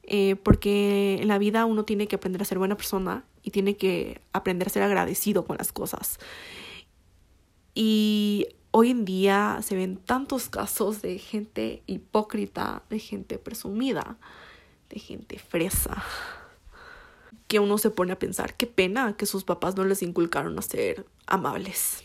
Eh, 0.02 0.36
porque 0.36 1.18
en 1.20 1.28
la 1.28 1.38
vida 1.38 1.64
uno 1.64 1.84
tiene 1.84 2.06
que 2.06 2.16
aprender 2.16 2.42
a 2.42 2.44
ser 2.44 2.58
buena 2.58 2.76
persona 2.76 3.24
y 3.42 3.50
tiene 3.52 3.76
que 3.76 4.20
aprender 4.32 4.68
a 4.68 4.70
ser 4.70 4.82
agradecido 4.82 5.46
con 5.46 5.56
las 5.56 5.72
cosas. 5.72 6.18
Y 7.74 8.48
hoy 8.76 8.90
en 8.90 9.04
día 9.04 9.60
se 9.62 9.76
ven 9.76 9.96
tantos 9.96 10.48
casos 10.48 11.00
de 11.00 11.20
gente 11.20 11.84
hipócrita, 11.86 12.82
de 12.90 12.98
gente 12.98 13.38
presumida, 13.38 14.18
de 14.90 14.98
gente 14.98 15.38
fresa, 15.38 16.02
que 17.46 17.60
uno 17.60 17.78
se 17.78 17.90
pone 17.90 18.10
a 18.10 18.18
pensar, 18.18 18.56
qué 18.56 18.66
pena 18.66 19.16
que 19.16 19.26
sus 19.26 19.44
papás 19.44 19.76
no 19.76 19.84
les 19.84 20.02
inculcaron 20.02 20.58
a 20.58 20.62
ser 20.62 21.06
amables. 21.24 22.02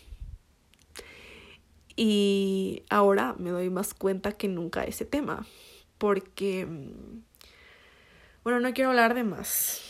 Y 1.95 2.83
ahora 2.91 3.33
me 3.39 3.49
doy 3.49 3.71
más 3.71 3.95
cuenta 3.95 4.33
que 4.33 4.47
nunca 4.47 4.83
ese 4.83 5.05
tema, 5.05 5.47
porque, 5.97 6.67
bueno, 8.43 8.59
no 8.59 8.71
quiero 8.75 8.91
hablar 8.91 9.15
de 9.15 9.23
más, 9.23 9.81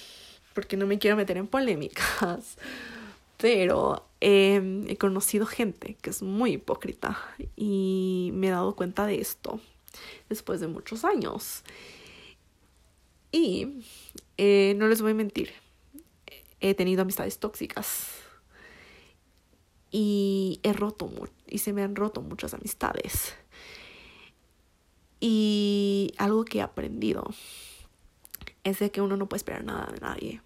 porque 0.53 0.77
no 0.77 0.87
me 0.87 0.97
quiero 0.97 1.17
meter 1.17 1.35
en 1.35 1.47
polémicas, 1.47 2.57
pero 3.37 4.08
em, 4.21 4.87
he 4.89 4.97
conocido 4.97 5.45
gente 5.45 5.97
que 6.01 6.09
es 6.09 6.21
muy 6.21 6.53
hipócrita 6.53 7.17
y 7.55 8.31
me 8.33 8.47
he 8.47 8.51
dado 8.51 8.75
cuenta 8.75 9.05
de 9.05 9.21
esto 9.21 9.59
después 10.29 10.59
de 10.59 10.67
muchos 10.67 11.05
años. 11.05 11.63
Y 13.31 13.83
eh, 14.37 14.73
no 14.77 14.87
les 14.87 15.01
voy 15.01 15.11
a 15.11 15.15
mentir, 15.15 15.51
he 16.59 16.73
tenido 16.73 17.03
amistades 17.03 17.39
tóxicas 17.39 18.19
y 19.91 20.59
he 20.63 20.73
roto 20.73 21.09
y 21.47 21.59
se 21.59 21.73
me 21.73 21.83
han 21.83 21.95
roto 21.95 22.21
muchas 22.21 22.53
amistades. 22.53 23.35
Y 25.19 26.13
algo 26.17 26.45
que 26.45 26.59
he 26.59 26.61
aprendido 26.61 27.25
es 28.63 28.79
de 28.79 28.91
que 28.91 29.01
uno 29.01 29.17
no 29.17 29.27
puede 29.27 29.39
esperar 29.39 29.63
nada 29.63 29.91
de 29.91 29.99
nadie. 29.99 30.41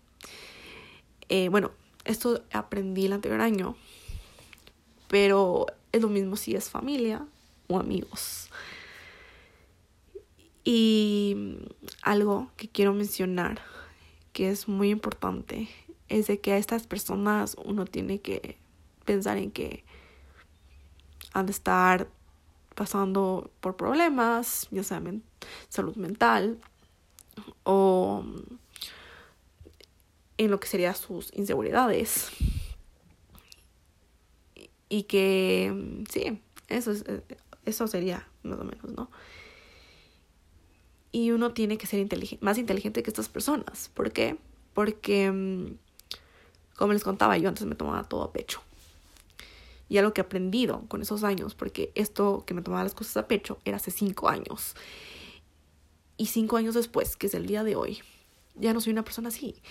Eh, 1.29 1.49
bueno, 1.49 1.71
esto 2.05 2.43
aprendí 2.51 3.05
el 3.05 3.13
anterior 3.13 3.41
año, 3.41 3.75
pero 5.07 5.67
es 5.91 6.01
lo 6.01 6.09
mismo 6.09 6.35
si 6.35 6.55
es 6.55 6.69
familia 6.69 7.25
o 7.67 7.79
amigos. 7.79 8.49
Y 10.63 11.57
algo 12.01 12.49
que 12.55 12.69
quiero 12.69 12.93
mencionar, 12.93 13.61
que 14.31 14.49
es 14.49 14.67
muy 14.67 14.89
importante, 14.89 15.67
es 16.09 16.27
de 16.27 16.39
que 16.39 16.53
a 16.53 16.57
estas 16.57 16.87
personas 16.87 17.55
uno 17.63 17.85
tiene 17.85 18.19
que 18.21 18.57
pensar 19.05 19.37
en 19.37 19.51
que 19.51 19.83
han 21.33 21.45
de 21.45 21.51
estar 21.51 22.07
pasando 22.75 23.51
por 23.59 23.75
problemas, 23.75 24.67
ya 24.71 24.83
sea 24.83 25.01
salud 25.69 25.95
mental 25.95 26.59
o 27.63 28.23
en 30.37 30.51
lo 30.51 30.59
que 30.59 30.67
serían 30.67 30.95
sus 30.95 31.33
inseguridades. 31.33 32.29
Y 34.89 35.03
que 35.03 36.03
sí, 36.11 36.39
eso, 36.67 36.91
es, 36.91 37.03
eso 37.65 37.87
sería 37.87 38.27
más 38.43 38.59
o 38.59 38.63
menos, 38.63 38.91
¿no? 38.91 39.09
Y 41.11 41.31
uno 41.31 41.53
tiene 41.53 41.77
que 41.77 41.87
ser 41.87 42.07
más 42.41 42.57
inteligente 42.57 43.03
que 43.03 43.09
estas 43.09 43.29
personas. 43.29 43.89
¿Por 43.93 44.11
qué? 44.11 44.37
Porque, 44.73 45.31
mm, 45.31 45.77
como 46.75 46.93
les 46.93 47.03
contaba, 47.03 47.37
yo 47.37 47.49
antes 47.49 47.65
me 47.65 47.75
tomaba 47.75 48.03
todo 48.03 48.23
a 48.23 48.33
pecho 48.33 48.61
y 49.93 49.99
algo 49.99 50.11
que 50.11 50.21
he 50.21 50.23
aprendido 50.23 50.85
con 50.87 51.03
esos 51.03 51.23
años, 51.23 51.53
porque 51.53 51.91
esto 51.93 52.45
que 52.47 52.55
me 52.55 52.63
tomaba 52.63 52.83
las 52.83 52.95
cosas 52.95 53.17
a 53.17 53.27
pecho 53.27 53.59
era 53.63 53.77
hace 53.77 53.91
cinco 53.91 54.27
años. 54.27 54.75
Y 56.17 56.25
cinco 56.25 56.57
años 56.57 56.73
después, 56.73 57.15
que 57.15 57.27
es 57.27 57.35
el 57.35 57.45
día 57.45 57.63
de 57.63 57.75
hoy, 57.75 57.99
ya 58.55 58.73
no 58.73 58.81
soy 58.81 58.91
una 58.91 59.03
persona 59.03 59.29
así. 59.29 59.61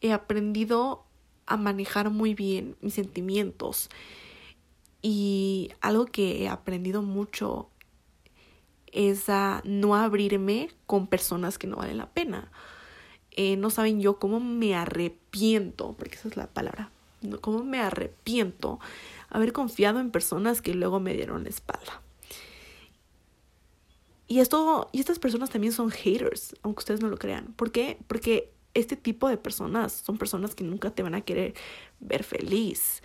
He 0.00 0.12
aprendido 0.12 1.04
a 1.46 1.56
manejar 1.56 2.10
muy 2.10 2.34
bien 2.34 2.76
mis 2.80 2.94
sentimientos. 2.94 3.88
Y 5.02 5.70
algo 5.80 6.06
que 6.06 6.42
he 6.42 6.48
aprendido 6.48 7.02
mucho 7.02 7.70
es 8.92 9.28
a 9.28 9.62
no 9.64 9.94
abrirme 9.94 10.70
con 10.86 11.06
personas 11.06 11.58
que 11.58 11.66
no 11.66 11.76
valen 11.76 11.98
la 11.98 12.10
pena. 12.10 12.50
Eh, 13.30 13.56
no 13.56 13.70
saben 13.70 14.00
yo 14.00 14.18
cómo 14.18 14.40
me 14.40 14.74
arrepiento, 14.74 15.94
porque 15.98 16.16
esa 16.16 16.28
es 16.28 16.36
la 16.36 16.46
palabra, 16.46 16.90
cómo 17.42 17.62
me 17.62 17.78
arrepiento 17.78 18.80
haber 19.28 19.52
confiado 19.52 20.00
en 20.00 20.10
personas 20.10 20.62
que 20.62 20.74
luego 20.74 21.00
me 21.00 21.12
dieron 21.12 21.44
la 21.44 21.50
espalda. 21.50 22.00
Y 24.28 24.40
esto, 24.40 24.88
y 24.92 25.00
estas 25.00 25.18
personas 25.18 25.50
también 25.50 25.72
son 25.72 25.90
haters, 25.90 26.56
aunque 26.62 26.80
ustedes 26.80 27.00
no 27.00 27.08
lo 27.08 27.18
crean. 27.18 27.52
¿Por 27.52 27.70
qué? 27.70 27.98
Porque 28.08 28.50
este 28.76 28.96
tipo 28.96 29.28
de 29.28 29.38
personas 29.38 29.92
son 29.92 30.18
personas 30.18 30.54
que 30.54 30.64
nunca 30.64 30.90
te 30.90 31.02
van 31.02 31.14
a 31.14 31.22
querer 31.22 31.54
ver 31.98 32.24
feliz. 32.24 33.02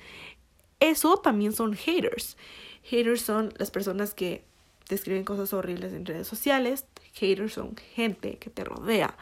Eso 0.80 1.18
también 1.18 1.54
son 1.54 1.74
haters. 1.74 2.38
Haters 2.84 3.22
son 3.22 3.54
las 3.58 3.72
personas 3.72 4.14
que 4.14 4.44
te 4.88 4.96
escriben 4.96 5.24
cosas 5.24 5.54
horribles 5.54 5.94
en 5.94 6.06
redes 6.06 6.28
sociales. 6.28 6.86
Haters 7.14 7.54
son 7.54 7.76
gente 7.94 8.38
que 8.38 8.50
te 8.50 8.64
rodea 8.64 9.18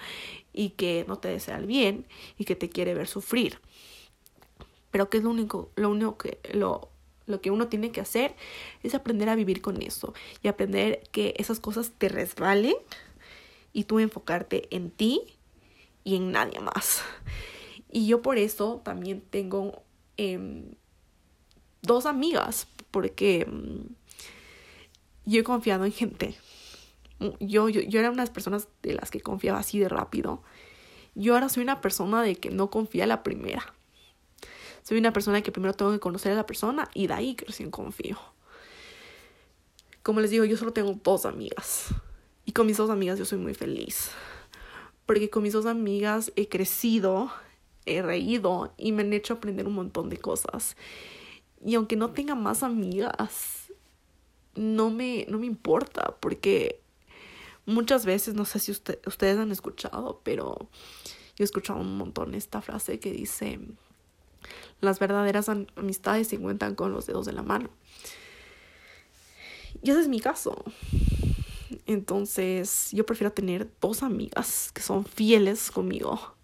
y 0.53 0.71
que 0.71 1.05
no 1.07 1.19
te 1.19 1.27
desea 1.27 1.57
el 1.57 1.67
bien 1.67 2.05
y 2.37 2.45
que 2.45 2.55
te 2.55 2.69
quiere 2.69 2.93
ver 2.93 3.07
sufrir. 3.07 3.59
Pero 4.89 5.09
que 5.09 5.17
es 5.17 5.23
lo 5.23 5.29
único, 5.29 5.69
lo 5.75 5.89
único 5.89 6.17
que, 6.17 6.39
lo, 6.53 6.89
lo 7.27 7.41
que 7.41 7.51
uno 7.51 7.67
tiene 7.67 7.91
que 7.91 8.01
hacer 8.01 8.35
es 8.81 8.95
aprender 8.95 9.29
a 9.29 9.35
vivir 9.35 9.61
con 9.61 9.81
eso 9.83 10.15
y 10.41 10.47
aprender 10.47 11.03
que 11.11 11.35
esas 11.37 11.59
cosas 11.59 11.91
te 11.97 12.09
resbalen 12.09 12.75
y 13.71 13.83
tú 13.83 13.99
enfocarte 13.99 14.67
en 14.75 14.89
ti 14.89 15.38
y 16.03 16.15
en 16.15 16.31
nadie 16.31 16.59
más. 16.59 17.01
Y 17.91 18.07
yo 18.07 18.21
por 18.21 18.37
eso 18.37 18.81
también 18.83 19.21
tengo 19.21 19.83
em, 20.17 20.73
dos 21.81 22.05
amigas, 22.05 22.67
porque 22.91 23.41
em, 23.41 23.85
yo 25.25 25.41
he 25.41 25.43
confiado 25.43 25.85
en 25.85 25.91
gente. 25.91 26.35
Yo, 27.39 27.67
yo, 27.69 27.81
yo 27.81 27.99
era 27.99 28.09
una 28.09 28.23
de 28.23 28.27
las 28.27 28.29
personas 28.29 28.67
de 28.81 28.93
las 28.93 29.11
que 29.11 29.21
confiaba 29.21 29.59
así 29.59 29.79
de 29.79 29.89
rápido. 29.89 30.41
Yo 31.15 31.33
ahora 31.33 31.49
soy 31.49 31.63
una 31.63 31.81
persona 31.81 32.21
de 32.21 32.35
que 32.35 32.49
no 32.49 32.69
confía 32.69 33.05
la 33.05 33.23
primera. 33.23 33.73
Soy 34.83 34.97
una 34.97 35.13
persona 35.13 35.41
que 35.41 35.51
primero 35.51 35.73
tengo 35.73 35.91
que 35.91 35.99
conocer 35.99 36.31
a 36.31 36.35
la 36.35 36.45
persona 36.45 36.89
y 36.93 37.07
de 37.07 37.13
ahí 37.13 37.35
que 37.35 37.45
recién 37.45 37.71
confío. 37.71 38.17
Como 40.01 40.21
les 40.21 40.31
digo, 40.31 40.45
yo 40.45 40.57
solo 40.57 40.71
tengo 40.71 40.97
dos 41.03 41.25
amigas. 41.25 41.93
Y 42.45 42.53
con 42.53 42.65
mis 42.65 42.77
dos 42.77 42.89
amigas 42.89 43.19
yo 43.19 43.25
soy 43.25 43.37
muy 43.37 43.53
feliz. 43.53 44.11
Porque 45.09 45.31
con 45.31 45.41
mis 45.41 45.53
dos 45.53 45.65
amigas 45.65 46.31
he 46.35 46.49
crecido, 46.49 47.31
he 47.87 48.03
reído 48.03 48.75
y 48.77 48.91
me 48.91 49.01
han 49.01 49.11
hecho 49.11 49.33
aprender 49.33 49.65
un 49.65 49.73
montón 49.73 50.07
de 50.07 50.17
cosas. 50.17 50.77
Y 51.65 51.73
aunque 51.73 51.95
no 51.95 52.11
tenga 52.11 52.35
más 52.35 52.61
amigas, 52.61 53.73
no 54.53 54.91
me, 54.91 55.25
no 55.27 55.39
me 55.39 55.47
importa. 55.47 56.15
Porque 56.19 56.79
muchas 57.65 58.05
veces, 58.05 58.35
no 58.35 58.45
sé 58.45 58.59
si 58.59 58.69
ustedes 58.71 59.39
han 59.39 59.51
escuchado, 59.51 60.21
pero 60.23 60.69
yo 61.35 61.39
he 61.39 61.43
escuchado 61.43 61.79
un 61.79 61.97
montón 61.97 62.35
esta 62.35 62.61
frase 62.61 62.99
que 62.99 63.11
dice 63.11 63.59
las 64.79 64.99
verdaderas 64.99 65.49
amistades 65.49 66.27
se 66.27 66.35
encuentran 66.35 66.75
con 66.75 66.93
los 66.93 67.07
dedos 67.07 67.25
de 67.25 67.33
la 67.33 67.41
mano. 67.41 67.71
Y 69.81 69.89
ese 69.89 70.01
es 70.01 70.07
mi 70.07 70.19
caso. 70.19 70.63
Entonces, 71.89 72.89
yo 72.91 73.03
prefiero 73.03 73.33
tener 73.33 73.67
dos 73.81 74.03
amigas 74.03 74.71
que 74.75 74.83
son 74.83 75.03
fieles 75.05 75.71
conmigo 75.71 76.35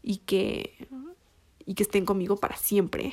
y 0.00 0.18
que, 0.18 0.86
y 1.66 1.74
que 1.74 1.82
estén 1.82 2.06
conmigo 2.06 2.36
para 2.36 2.56
siempre. 2.56 3.12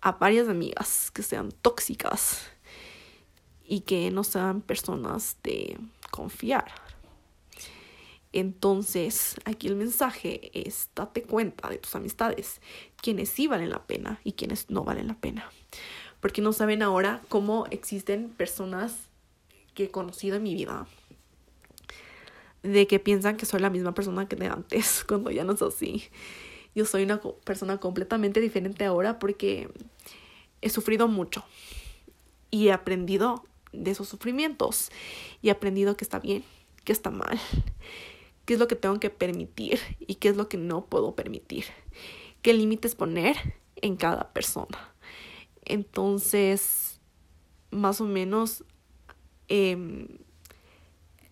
A 0.00 0.12
varias 0.12 0.48
amigas 0.48 1.10
que 1.10 1.22
sean 1.22 1.52
tóxicas 1.60 2.46
y 3.66 3.80
que 3.80 4.10
no 4.10 4.24
sean 4.24 4.62
personas 4.62 5.36
de 5.42 5.76
confiar. 6.10 6.72
Entonces, 8.32 9.36
aquí 9.44 9.66
el 9.66 9.76
mensaje 9.76 10.50
es 10.66 10.88
date 10.94 11.24
cuenta 11.24 11.68
de 11.68 11.76
tus 11.76 11.94
amistades, 11.94 12.62
quienes 12.96 13.28
sí 13.28 13.48
valen 13.48 13.68
la 13.68 13.86
pena 13.86 14.18
y 14.24 14.32
quienes 14.32 14.70
no 14.70 14.82
valen 14.82 15.08
la 15.08 15.20
pena. 15.20 15.50
Porque 16.20 16.40
no 16.40 16.54
saben 16.54 16.80
ahora 16.80 17.20
cómo 17.28 17.66
existen 17.70 18.30
personas 18.30 19.10
que 19.74 19.84
he 19.84 19.90
conocido 19.90 20.36
en 20.36 20.42
mi 20.42 20.54
vida 20.54 20.86
de 22.62 22.86
que 22.86 22.98
piensan 22.98 23.36
que 23.36 23.44
soy 23.44 23.60
la 23.60 23.70
misma 23.70 23.92
persona 23.92 24.26
que 24.26 24.36
de 24.36 24.46
antes, 24.46 25.04
cuando 25.08 25.30
ya 25.30 25.44
no 25.44 25.52
es 25.52 25.62
así. 25.62 26.04
Yo 26.74 26.84
soy 26.86 27.04
una 27.04 27.20
persona 27.20 27.78
completamente 27.78 28.40
diferente 28.40 28.84
ahora 28.84 29.18
porque 29.18 29.68
he 30.60 30.70
sufrido 30.70 31.06
mucho 31.08 31.44
y 32.50 32.68
he 32.68 32.72
aprendido 32.72 33.44
de 33.72 33.90
esos 33.90 34.08
sufrimientos 34.08 34.90
y 35.42 35.48
he 35.48 35.50
aprendido 35.50 35.96
que 35.96 36.04
está 36.04 36.18
bien, 36.18 36.42
que 36.84 36.92
está 36.92 37.10
mal 37.10 37.38
qué 38.44 38.54
es 38.54 38.60
lo 38.60 38.68
que 38.68 38.76
tengo 38.76 39.00
que 39.00 39.10
permitir 39.10 39.80
y 40.00 40.16
qué 40.16 40.28
es 40.28 40.36
lo 40.36 40.48
que 40.48 40.56
no 40.56 40.86
puedo 40.86 41.14
permitir, 41.14 41.64
qué 42.42 42.52
límites 42.52 42.94
poner 42.94 43.36
en 43.76 43.96
cada 43.96 44.32
persona. 44.32 44.92
Entonces, 45.64 47.00
más 47.70 48.00
o 48.00 48.04
menos, 48.04 48.64
eh, 49.48 50.06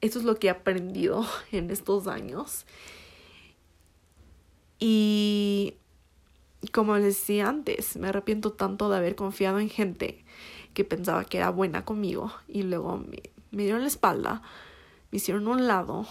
es 0.01 0.25
lo 0.25 0.37
que 0.37 0.49
he 0.49 0.51
aprendido 0.51 1.27
en 1.53 1.71
estos 1.71 2.07
años. 2.07 2.67
Y 4.79 5.75
como 6.73 6.97
les 6.97 7.05
decía 7.05 7.49
antes, 7.49 7.97
me 7.97 8.09
arrepiento 8.09 8.53
tanto 8.53 8.89
de 8.89 8.97
haber 8.97 9.15
confiado 9.15 9.59
en 9.59 9.69
gente 9.69 10.25
que 10.75 10.85
pensaba 10.85 11.25
que 11.25 11.39
era 11.39 11.51
buena 11.51 11.85
conmigo 11.85 12.33
y 12.49 12.63
luego 12.63 12.99
me, 12.99 13.23
me 13.53 13.63
dieron 13.63 13.83
la 13.83 13.89
espalda, 13.89 14.43
me 15.11 15.19
hicieron 15.19 15.47
un 15.47 15.67
lado, 15.69 16.07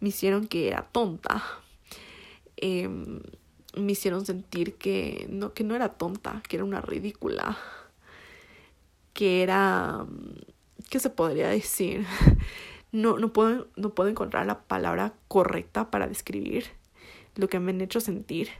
me 0.00 0.08
hicieron 0.08 0.46
que 0.46 0.68
era 0.68 0.88
tonta, 0.90 1.42
em, 2.56 3.20
me 3.76 3.92
hicieron 3.92 4.26
sentir 4.26 4.74
que 4.74 5.26
no, 5.30 5.52
que 5.52 5.64
no 5.64 5.76
era 5.76 5.90
tonta, 5.90 6.42
que 6.48 6.56
era 6.56 6.64
una 6.64 6.80
ridícula, 6.80 7.56
que 9.12 9.42
era, 9.42 10.06
¿qué 10.90 11.00
se 11.00 11.10
podría 11.10 11.48
decir? 11.48 12.06
No, 12.94 13.18
no, 13.18 13.32
puedo, 13.32 13.68
no 13.74 13.94
puedo 13.94 14.10
encontrar 14.10 14.44
la 14.44 14.64
palabra 14.64 15.14
correcta 15.26 15.90
para 15.90 16.06
describir 16.08 16.66
lo 17.36 17.48
que 17.48 17.58
me 17.58 17.70
han 17.70 17.80
hecho 17.80 18.00
sentir 18.02 18.50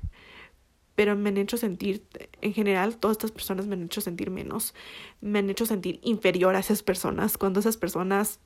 pero 0.94 1.16
me 1.16 1.30
han 1.30 1.38
hecho 1.38 1.56
sentir, 1.56 2.06
en 2.40 2.52
general, 2.52 2.96
todas 2.96 3.16
estas 3.16 3.32
personas 3.32 3.66
me 3.66 3.74
han 3.74 3.84
hecho 3.84 4.00
sentir 4.00 4.30
menos, 4.30 4.74
me 5.20 5.38
han 5.38 5.48
hecho 5.48 5.66
sentir 5.66 6.00
inferior 6.02 6.54
a 6.54 6.60
esas 6.60 6.82
personas, 6.82 7.38
cuando 7.38 7.60
esas 7.60 7.76
personas 7.76 8.40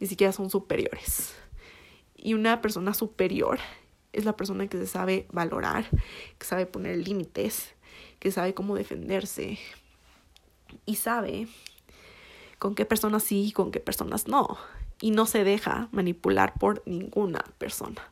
ni 0.00 0.06
siquiera 0.06 0.32
son 0.32 0.50
superiores. 0.50 1.34
Y 2.16 2.34
una 2.34 2.60
persona 2.60 2.94
superior 2.94 3.58
es 4.12 4.24
la 4.24 4.36
persona 4.36 4.66
que 4.66 4.78
se 4.78 4.86
sabe 4.86 5.26
valorar, 5.30 5.88
que 6.38 6.46
sabe 6.46 6.66
poner 6.66 6.98
límites, 6.98 7.74
que 8.18 8.32
sabe 8.32 8.54
cómo 8.54 8.74
defenderse 8.74 9.58
y 10.84 10.96
sabe 10.96 11.46
con 12.58 12.74
qué 12.74 12.84
personas 12.84 13.22
sí 13.22 13.46
y 13.46 13.52
con 13.52 13.70
qué 13.70 13.80
personas 13.80 14.28
no. 14.28 14.58
Y 15.00 15.10
no 15.10 15.26
se 15.26 15.44
deja 15.44 15.88
manipular 15.92 16.54
por 16.58 16.82
ninguna 16.86 17.44
persona. 17.58 18.02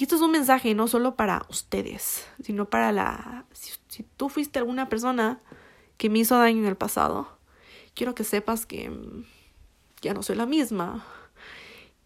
Y 0.00 0.04
esto 0.04 0.16
es 0.16 0.22
un 0.22 0.30
mensaje 0.30 0.74
no 0.74 0.88
solo 0.88 1.14
para 1.14 1.44
ustedes, 1.50 2.26
sino 2.42 2.70
para 2.70 2.90
la... 2.90 3.44
Si, 3.52 4.02
tú 4.16 4.30
fuiste 4.30 4.58
alguna 4.58 4.88
persona 4.88 5.40
que 5.98 6.08
me 6.08 6.20
hizo 6.20 6.38
daño 6.38 6.60
en 6.60 6.68
el 6.68 6.76
pasado, 6.76 7.28
quiero 7.94 8.14
que 8.14 8.24
sepas 8.24 8.64
que 8.64 8.88
mm, 8.88 9.24
ya 10.00 10.14
no 10.14 10.22
soy 10.22 10.36
la 10.36 10.46
misma, 10.46 11.04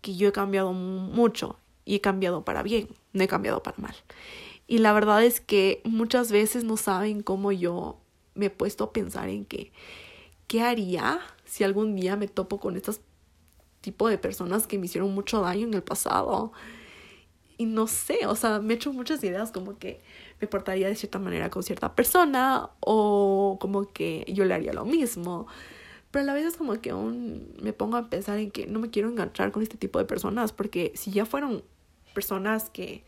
que 0.01 0.17
yo 0.17 0.29
he 0.29 0.33
cambiado 0.33 0.73
mucho 0.73 1.57
y 1.85 1.95
he 1.95 2.01
cambiado 2.01 2.45
para 2.45 2.65
bien, 2.65 2.89
no 3.13 3.23
he 3.23 3.29
cambiado 3.29 3.63
para 3.63 3.79
mal. 3.79 3.95
Y 4.67 4.79
la 4.79 4.93
verdad 4.93 5.23
es 5.23 5.41
que 5.41 5.81
muchas 5.85 6.33
veces 6.33 6.65
no 6.65 6.77
saben 6.77 7.23
cómo 7.23 7.53
yo 7.53 8.01
me 8.35 8.47
he 8.47 8.51
puesto 8.51 8.85
a 8.85 8.93
pensar 8.93 9.29
en 9.29 9.45
que, 9.45 9.71
¿qué 10.49 10.63
haría 10.63 11.21
si 11.55 11.63
algún 11.63 11.95
día 11.95 12.17
me 12.17 12.27
topo 12.27 12.59
con 12.59 12.75
estos 12.75 13.01
tipo 13.81 14.09
de 14.09 14.19
personas 14.19 14.67
que 14.67 14.77
me 14.77 14.87
hicieron 14.87 15.15
mucho 15.15 15.41
daño 15.41 15.69
en 15.69 15.75
el 15.75 15.85
pasado? 15.85 16.53
y 17.57 17.67
no 17.67 17.87
sé, 17.87 18.27
o 18.27 18.35
sea, 18.35 18.59
me 18.59 18.75
he 18.75 18.77
hecho 18.77 18.93
muchas 18.93 19.23
ideas 19.23 19.53
como 19.53 19.79
que 19.79 20.01
me 20.41 20.49
portaría 20.49 20.89
de 20.89 20.97
cierta 20.97 21.21
manera 21.21 21.51
con 21.51 21.63
cierta 21.63 21.95
persona 21.95 22.71
o 22.81 23.59
como 23.61 23.93
que 23.93 24.25
yo 24.27 24.45
le 24.45 24.55
haría 24.55 24.73
lo 24.73 24.85
mismo. 24.85 25.47
Pero 26.11 26.25
a 26.25 26.27
la 26.27 26.35
vez 26.35 26.47
es 26.47 26.57
como 26.57 26.81
que 26.81 26.91
aún 26.91 27.55
me 27.63 27.73
pongo 27.73 27.97
a 27.97 28.11
pensar 28.11 28.39
en 28.41 28.51
que 28.51 28.67
no 28.67 28.81
me 28.81 28.91
quiero 28.91 29.09
enganchar 29.09 29.53
con 29.53 29.63
este 29.63 29.77
tipo 29.77 30.01
de 30.01 30.05
personas 30.05 30.53
porque 30.53 30.91
si 30.97 31.13
ya 31.13 31.27
fueron 31.27 31.63
personas 32.13 32.71
que 32.71 33.05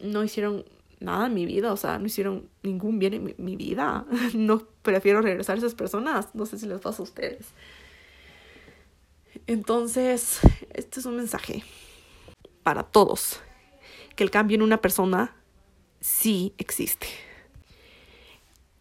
no 0.00 0.24
hicieron 0.24 0.64
nada 1.02 1.26
en 1.26 1.34
mi 1.34 1.46
vida, 1.46 1.72
o 1.72 1.76
sea, 1.76 1.98
no 1.98 2.06
hicieron 2.06 2.48
ningún 2.62 2.98
bien 2.98 3.14
en 3.14 3.34
mi, 3.36 3.56
vida, 3.56 4.06
no 4.34 4.62
prefiero 4.82 5.20
regresar 5.20 5.56
a 5.56 5.58
esas 5.58 5.74
personas, 5.74 6.34
no 6.34 6.46
sé 6.46 6.58
si 6.58 6.66
les 6.66 6.80
pasa 6.80 7.02
a 7.02 7.04
ustedes. 7.04 7.46
Entonces, 9.46 10.40
este 10.72 11.00
es 11.00 11.06
un 11.06 11.16
mensaje 11.16 11.64
para 12.62 12.82
todos 12.84 13.40
que 14.14 14.24
el 14.24 14.30
cambio 14.30 14.56
en 14.56 14.62
una 14.62 14.80
persona 14.80 15.34
sí 16.00 16.54
existe. 16.58 17.06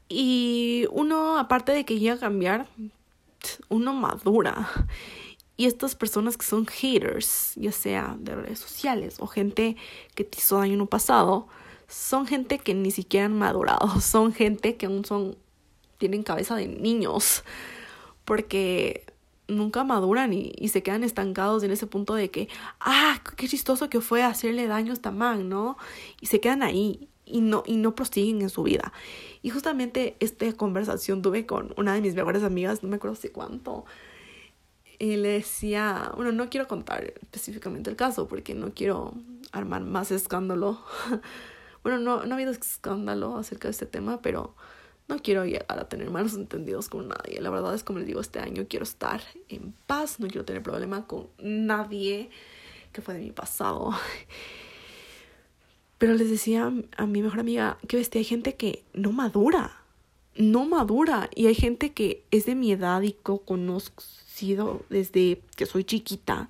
Y 0.10 0.88
uno, 0.92 1.38
aparte 1.38 1.72
de 1.72 1.86
que 1.86 2.00
llega 2.00 2.16
a 2.16 2.20
cambiar, 2.20 2.68
uno 3.70 3.94
madura. 3.94 4.70
Y 5.56 5.68
estas 5.68 5.96
personas 5.96 6.38
que 6.38 6.46
son 6.46 6.66
haters, 6.66 7.54
ya 7.56 7.72
sea 7.72 8.16
de 8.20 8.36
redes 8.36 8.60
sociales 8.60 9.18
o 9.20 9.28
gente 9.28 9.78
que 10.16 10.24
te 10.24 10.40
hizo 10.40 10.58
daño 10.58 10.74
en 10.74 10.82
un 10.82 10.88
pasado, 10.88 11.48
son 11.92 12.26
gente 12.26 12.58
que 12.58 12.74
ni 12.74 12.90
siquiera 12.90 13.26
han 13.26 13.38
madurado, 13.38 14.00
son 14.02 14.34
gente 14.34 14.78
que 14.78 14.86
aún 14.86 15.06
son, 15.06 15.36
tienen 15.98 16.24
cabeza 16.24 16.56
de 16.56 16.68
niños, 16.68 17.44
porque 18.26 19.06
nunca 19.48 19.84
maduran 19.84 20.32
y, 20.32 20.68
se 20.70 20.82
quedan 20.82 21.04
estancados 21.04 21.64
en 21.64 21.72
ese 21.72 21.86
punto 21.88 22.16
de 22.16 22.32
que, 22.32 22.48
ah, 22.80 23.22
qué 23.36 23.48
chistoso 23.48 23.90
que 23.90 24.00
fue 24.00 24.24
hacerle 24.24 24.68
daño 24.68 24.92
a 24.92 24.94
esta 24.94 25.12
man, 25.12 25.50
¿no? 25.50 25.78
Y 26.22 26.28
se 26.28 26.40
quedan 26.40 26.64
ahí 26.64 27.10
y 27.26 27.42
no, 27.42 27.64
y 27.66 27.76
no 27.76 27.94
prosiguen 27.94 28.42
en 28.42 28.50
su 28.50 28.64
vida. 28.64 28.94
Y 29.42 29.50
justamente 29.50 30.16
esta 30.22 30.52
conversación 30.54 31.22
tuve 31.22 31.46
con 31.46 31.74
una 31.76 31.94
de 31.94 32.02
mis 32.02 32.16
mejores 32.16 32.44
amigas, 32.44 32.84
no 32.84 32.90
me 32.90 32.96
acuerdo 32.96 33.18
hace 33.18 33.32
cuánto, 33.34 33.86
y 34.98 35.18
le 35.18 35.30
decía, 35.30 36.14
bueno, 36.16 36.32
no 36.32 36.50
quiero 36.50 36.68
contar 36.70 37.14
específicamente 37.22 37.90
el 37.90 37.98
caso 37.98 38.28
porque 38.30 38.54
no 38.54 38.74
quiero 38.74 39.14
armar 39.52 39.82
más 39.84 40.12
escándalo. 40.12 40.80
bueno, 41.84 42.00
no, 42.00 42.26
no 42.26 42.32
ha 42.32 42.36
habido 42.36 42.52
escándalo 42.52 43.38
acerca 43.38 43.68
de 43.68 43.72
este 43.72 43.86
tema, 43.86 44.22
pero 44.22 44.56
no 45.08 45.20
quiero 45.20 45.46
llegar 45.46 45.80
a 45.80 45.90
tener 45.90 46.10
malos 46.10 46.36
entendidos 46.36 46.88
con 46.88 47.10
nadie. 47.10 47.42
La 47.42 47.50
verdad 47.50 47.76
es 47.76 47.84
como 47.84 48.00
les 48.00 48.08
digo, 48.08 48.22
este 48.22 48.40
año 48.40 48.66
quiero 48.70 48.84
estar 48.84 49.22
en 49.50 49.74
paz, 49.88 50.20
no 50.20 50.28
quiero 50.28 50.46
tener 50.46 50.64
problema 50.64 51.06
con 51.06 51.28
nadie 51.40 52.30
que 52.94 53.02
fue 53.02 53.16
de 53.16 53.20
mi 53.22 53.32
pasado. 53.32 53.92
Pero 55.98 56.14
les 56.14 56.30
decía 56.30 56.72
a 56.98 57.06
mi 57.06 57.22
mejor 57.22 57.40
amiga 57.42 57.78
que 57.88 57.98
bestia, 57.98 58.20
hay 58.20 58.26
gente 58.26 58.56
que 58.56 58.84
no 58.94 59.12
madura, 59.12 59.84
no 60.36 60.66
madura. 60.66 61.30
Y 61.36 61.48
hay 61.48 61.56
gente 61.56 61.92
que 61.92 62.24
es 62.32 62.46
de 62.46 62.56
mi 62.56 62.72
edad 62.72 63.02
y 63.02 63.12
que 63.12 63.40
conocido 63.46 64.82
desde 64.90 65.42
que 65.56 65.66
soy 65.66 65.84
chiquita 65.84 66.50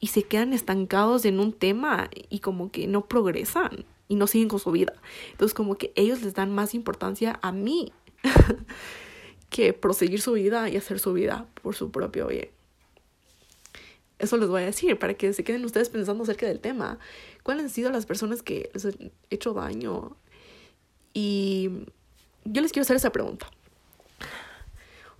y 0.00 0.08
se 0.08 0.24
quedan 0.24 0.52
estancados 0.52 1.24
en 1.24 1.40
un 1.40 1.52
tema 1.52 2.10
y 2.30 2.40
como 2.40 2.70
que 2.70 2.86
no 2.86 3.06
progresan 3.06 3.84
y 4.10 4.16
no 4.16 4.26
siguen 4.26 4.48
con 4.48 4.58
su 4.58 4.72
vida. 4.72 4.92
Entonces 5.30 5.54
como 5.54 5.78
que 5.78 5.92
ellos 5.94 6.20
les 6.20 6.34
dan 6.34 6.52
más 6.52 6.74
importancia 6.74 7.38
a 7.42 7.52
mí 7.52 7.92
que 9.50 9.72
proseguir 9.72 10.20
su 10.20 10.32
vida 10.32 10.68
y 10.68 10.76
hacer 10.76 10.98
su 10.98 11.12
vida 11.12 11.46
por 11.62 11.76
su 11.76 11.92
propio 11.92 12.26
bien. 12.26 12.50
Eso 14.18 14.36
les 14.36 14.48
voy 14.48 14.62
a 14.62 14.66
decir 14.66 14.98
para 14.98 15.14
que 15.14 15.32
se 15.32 15.44
queden 15.44 15.64
ustedes 15.64 15.88
pensando 15.88 16.24
acerca 16.24 16.44
del 16.44 16.58
tema. 16.58 16.98
¿Cuáles 17.44 17.64
han 17.64 17.70
sido 17.70 17.90
las 17.90 18.04
personas 18.04 18.42
que 18.42 18.68
les 18.74 18.84
han 18.84 19.12
hecho 19.30 19.54
daño? 19.54 20.16
Y 21.14 21.70
yo 22.44 22.62
les 22.62 22.72
quiero 22.72 22.82
hacer 22.82 22.96
esa 22.96 23.12
pregunta. 23.12 23.48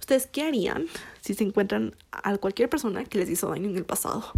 ¿Ustedes 0.00 0.26
qué 0.26 0.42
harían 0.42 0.86
si 1.20 1.34
se 1.34 1.44
encuentran 1.44 1.94
a 2.10 2.36
cualquier 2.38 2.68
persona 2.68 3.04
que 3.04 3.18
les 3.18 3.30
hizo 3.30 3.48
daño 3.48 3.70
en 3.70 3.76
el 3.76 3.84
pasado? 3.84 4.32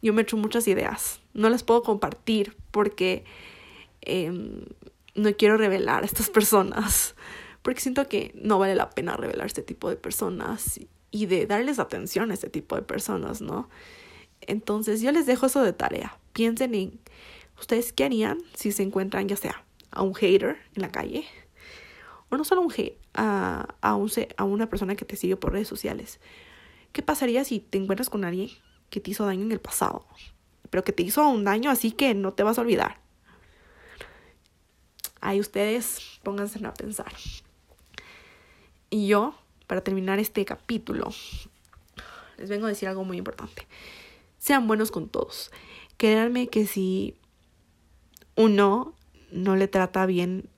Yo 0.00 0.12
me 0.12 0.20
he 0.20 0.22
hecho 0.22 0.36
muchas 0.36 0.68
ideas. 0.68 1.20
No 1.32 1.50
las 1.50 1.64
puedo 1.64 1.82
compartir 1.82 2.56
porque 2.70 3.24
Em, 4.04 4.64
no 5.14 5.32
quiero 5.36 5.56
revelar 5.56 6.02
a 6.02 6.06
estas 6.06 6.30
personas, 6.30 7.14
porque 7.62 7.80
siento 7.80 8.08
que 8.08 8.32
no 8.34 8.58
vale 8.58 8.74
la 8.74 8.90
pena 8.90 9.16
revelar 9.16 9.46
este 9.46 9.62
tipo 9.62 9.88
de 9.88 9.96
personas 9.96 10.80
y 11.10 11.26
de 11.26 11.46
darles 11.46 11.78
atención 11.78 12.30
a 12.30 12.34
este 12.34 12.50
tipo 12.50 12.76
de 12.76 12.82
personas, 12.82 13.40
¿no? 13.40 13.68
Entonces 14.40 15.00
yo 15.00 15.12
les 15.12 15.26
dejo 15.26 15.46
eso 15.46 15.62
de 15.62 15.72
tarea. 15.72 16.18
Piensen 16.32 16.74
en 16.74 17.00
ustedes 17.58 17.92
qué 17.92 18.04
harían 18.04 18.38
si 18.54 18.72
se 18.72 18.82
encuentran 18.82 19.28
ya 19.28 19.36
sea 19.36 19.64
a 19.90 20.02
un 20.02 20.14
hater 20.14 20.58
en 20.74 20.82
la 20.82 20.90
calle 20.90 21.24
o 22.28 22.36
no 22.36 22.44
solo 22.44 22.62
un 22.62 22.72
a, 23.14 23.68
a, 23.80 23.94
un, 23.94 24.10
a 24.36 24.44
una 24.44 24.68
persona 24.68 24.96
que 24.96 25.04
te 25.04 25.16
sigue 25.16 25.36
por 25.36 25.52
redes 25.52 25.68
sociales. 25.68 26.20
¿Qué 26.92 27.02
pasaría 27.02 27.44
si 27.44 27.60
te 27.60 27.78
encuentras 27.78 28.10
con 28.10 28.24
alguien 28.24 28.50
que 28.90 29.00
te 29.00 29.10
hizo 29.10 29.24
daño 29.24 29.42
en 29.42 29.52
el 29.52 29.60
pasado, 29.60 30.06
pero 30.70 30.84
que 30.84 30.92
te 30.92 31.02
hizo 31.02 31.26
un 31.28 31.44
daño 31.44 31.70
así 31.70 31.92
que 31.92 32.14
no 32.14 32.32
te 32.32 32.42
vas 32.42 32.58
a 32.58 32.62
olvidar? 32.62 33.03
Ahí 35.24 35.40
ustedes 35.40 36.20
pónganse 36.22 36.64
a 36.66 36.74
pensar. 36.74 37.10
Y 38.90 39.06
yo, 39.06 39.34
para 39.66 39.80
terminar 39.80 40.18
este 40.18 40.44
capítulo, 40.44 41.08
les 42.36 42.50
vengo 42.50 42.66
a 42.66 42.68
decir 42.68 42.90
algo 42.90 43.04
muy 43.04 43.16
importante. 43.16 43.66
Sean 44.36 44.66
buenos 44.66 44.90
con 44.90 45.08
todos. 45.08 45.50
Créanme 45.96 46.48
que 46.48 46.66
si 46.66 47.16
uno 48.36 48.94
no 49.32 49.56
le 49.56 49.66
trata 49.66 50.04
bien 50.04 50.50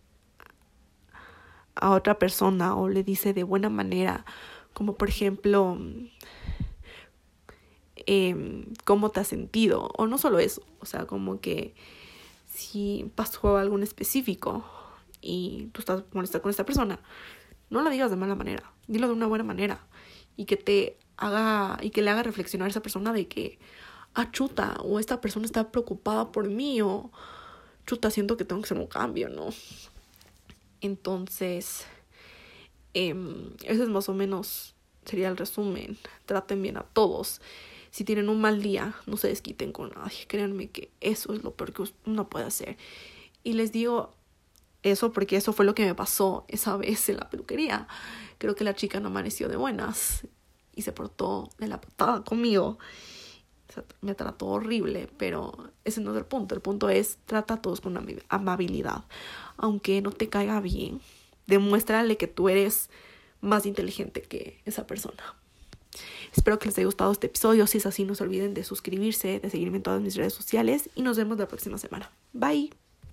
a 1.77 1.93
otra 1.93 2.19
persona 2.19 2.75
o 2.75 2.89
le 2.89 3.05
dice 3.05 3.33
de 3.33 3.45
buena 3.45 3.71
manera, 3.71 4.27
como 4.73 4.97
por 4.97 5.09
ejemplo 5.09 5.79
em, 8.05 8.65
cómo 8.85 9.13
te 9.13 9.21
has 9.21 9.29
sentido. 9.29 9.93
O 9.97 10.09
no 10.09 10.19
solo 10.19 10.41
eso, 10.41 10.63
o 10.81 10.87
sea, 10.87 11.07
como 11.07 11.41
que 11.41 11.73
si 12.57 13.11
pasó 13.15 13.57
algo 13.57 13.77
en 13.77 13.83
específico 13.83 14.65
y 15.21 15.69
tú 15.73 15.81
estás 15.81 16.05
molesta 16.13 16.41
con 16.41 16.51
esta 16.51 16.65
persona, 16.65 16.99
no 17.71 17.83
la 17.83 17.91
digas 17.91 18.11
de 18.11 18.17
mala 18.17 18.35
manera, 18.35 18.73
dilo 18.87 19.07
de 19.09 19.13
una 19.13 19.27
buena 19.27 19.45
manera 19.45 19.87
y 20.37 20.47
que 20.47 20.57
te 20.57 20.97
haga 21.17 21.79
y 21.83 21.91
que 21.91 22.03
le 22.03 22.11
haga 22.11 22.23
reflexionar 22.23 22.67
a 22.67 22.71
esa 22.71 22.83
persona 22.83 23.13
de 23.13 23.29
que 23.29 23.59
ah 24.15 24.31
chuta 24.31 24.77
o 24.83 24.99
esta 24.99 25.21
persona 25.21 25.47
está 25.47 25.71
preocupada 25.71 26.33
por 26.33 26.49
mí 26.49 26.81
o 26.81 27.11
chuta 27.87 28.11
siento 28.11 28.37
que 28.37 28.45
tengo 28.45 28.63
que 28.63 28.67
hacer 28.67 28.79
un 28.79 28.87
cambio, 28.87 29.29
¿no? 29.29 29.49
Entonces, 30.81 31.87
eh, 32.95 33.15
ese 33.65 33.83
es 33.83 33.89
más 33.89 34.09
o 34.09 34.15
menos 34.15 34.75
sería 35.05 35.29
el 35.29 35.37
resumen. 35.37 35.99
Traten 36.25 36.63
bien 36.63 36.77
a 36.77 36.83
todos. 36.83 37.41
Si 37.97 38.05
tienen 38.05 38.29
un 38.29 38.43
mal 38.43 38.61
día, 38.61 38.95
no 39.07 39.17
se 39.17 39.29
desquiten 39.29 39.73
con 39.73 39.89
nadie. 39.89 40.27
Créanme 40.29 40.69
que 40.69 40.91
eso 41.01 41.33
es 41.33 41.43
lo 41.43 41.55
peor 41.55 41.73
que 41.73 41.85
uno 42.05 42.29
puede 42.29 42.45
hacer. 42.45 42.77
Y 43.43 43.55
les 43.55 43.73
digo 43.73 44.13
eso 44.83 45.15
porque 45.15 45.39
eso 45.39 45.55
fue 45.55 45.65
lo 45.65 45.75
que 45.75 45.87
me 45.87 45.95
pasó 45.95 46.45
esa 46.49 46.77
vez 46.77 47.09
en 47.09 47.17
la 47.17 47.31
peluquería. 47.31 47.89
Creo 48.37 48.55
que 48.55 48.65
la 48.65 48.75
chica 48.75 49.01
no 49.01 49.07
amaneció 49.07 49.49
de 49.49 49.57
buenas 49.57 50.27
y 50.75 50.83
se 50.83 50.93
portó 50.93 51.49
de 51.57 51.69
la 51.69 51.81
patada 51.81 52.23
conmigo. 52.23 52.79
me 54.03 54.15
trató 54.15 54.49
horrible, 54.49 55.09
pero 55.17 55.71
ese 55.87 56.03
no 56.03 56.11
es 56.11 56.19
el 56.19 56.27
punto. 56.27 56.55
El 56.55 56.61
punto 56.61 56.91
es 56.91 57.17
trata 57.25 57.55
a 57.55 57.63
todos 57.63 57.81
con 57.81 57.97
amabilidad. 58.29 59.05
Aunque 59.57 60.03
no 60.03 60.11
te 60.11 60.29
caiga 60.29 60.61
bien, 60.61 61.01
demuéstrale 61.47 62.19
que 62.19 62.27
tú 62.27 62.51
eres 62.51 62.91
más 63.41 63.65
inteligente 63.65 64.21
que 64.21 64.61
esa 64.67 64.87
persona. 64.87 65.35
Espero 66.37 66.59
que 66.59 66.67
les 66.67 66.79
haya 66.79 66.87
gustado 66.87 67.13
este 67.13 67.27
episodio. 67.27 67.67
Si 67.67 67.79
es 67.79 67.87
así, 67.87 68.05
no 68.05 68.15
se 68.15 68.25
olviden 68.25 68.55
de 68.55 68.63
suscribirse, 68.63 69.41
de 69.41 69.51
seguirme 69.51 69.79
en 69.79 69.83
todas 69.83 70.01
mis 70.01 70.17
redes 70.17 70.35
sociales 70.35 70.91
y 70.95 71.03
nos 71.03 71.17
vemos 71.17 71.39
la 71.39 71.49
próxima 71.49 71.79
semana. 71.79 72.13
Bye. 72.33 72.86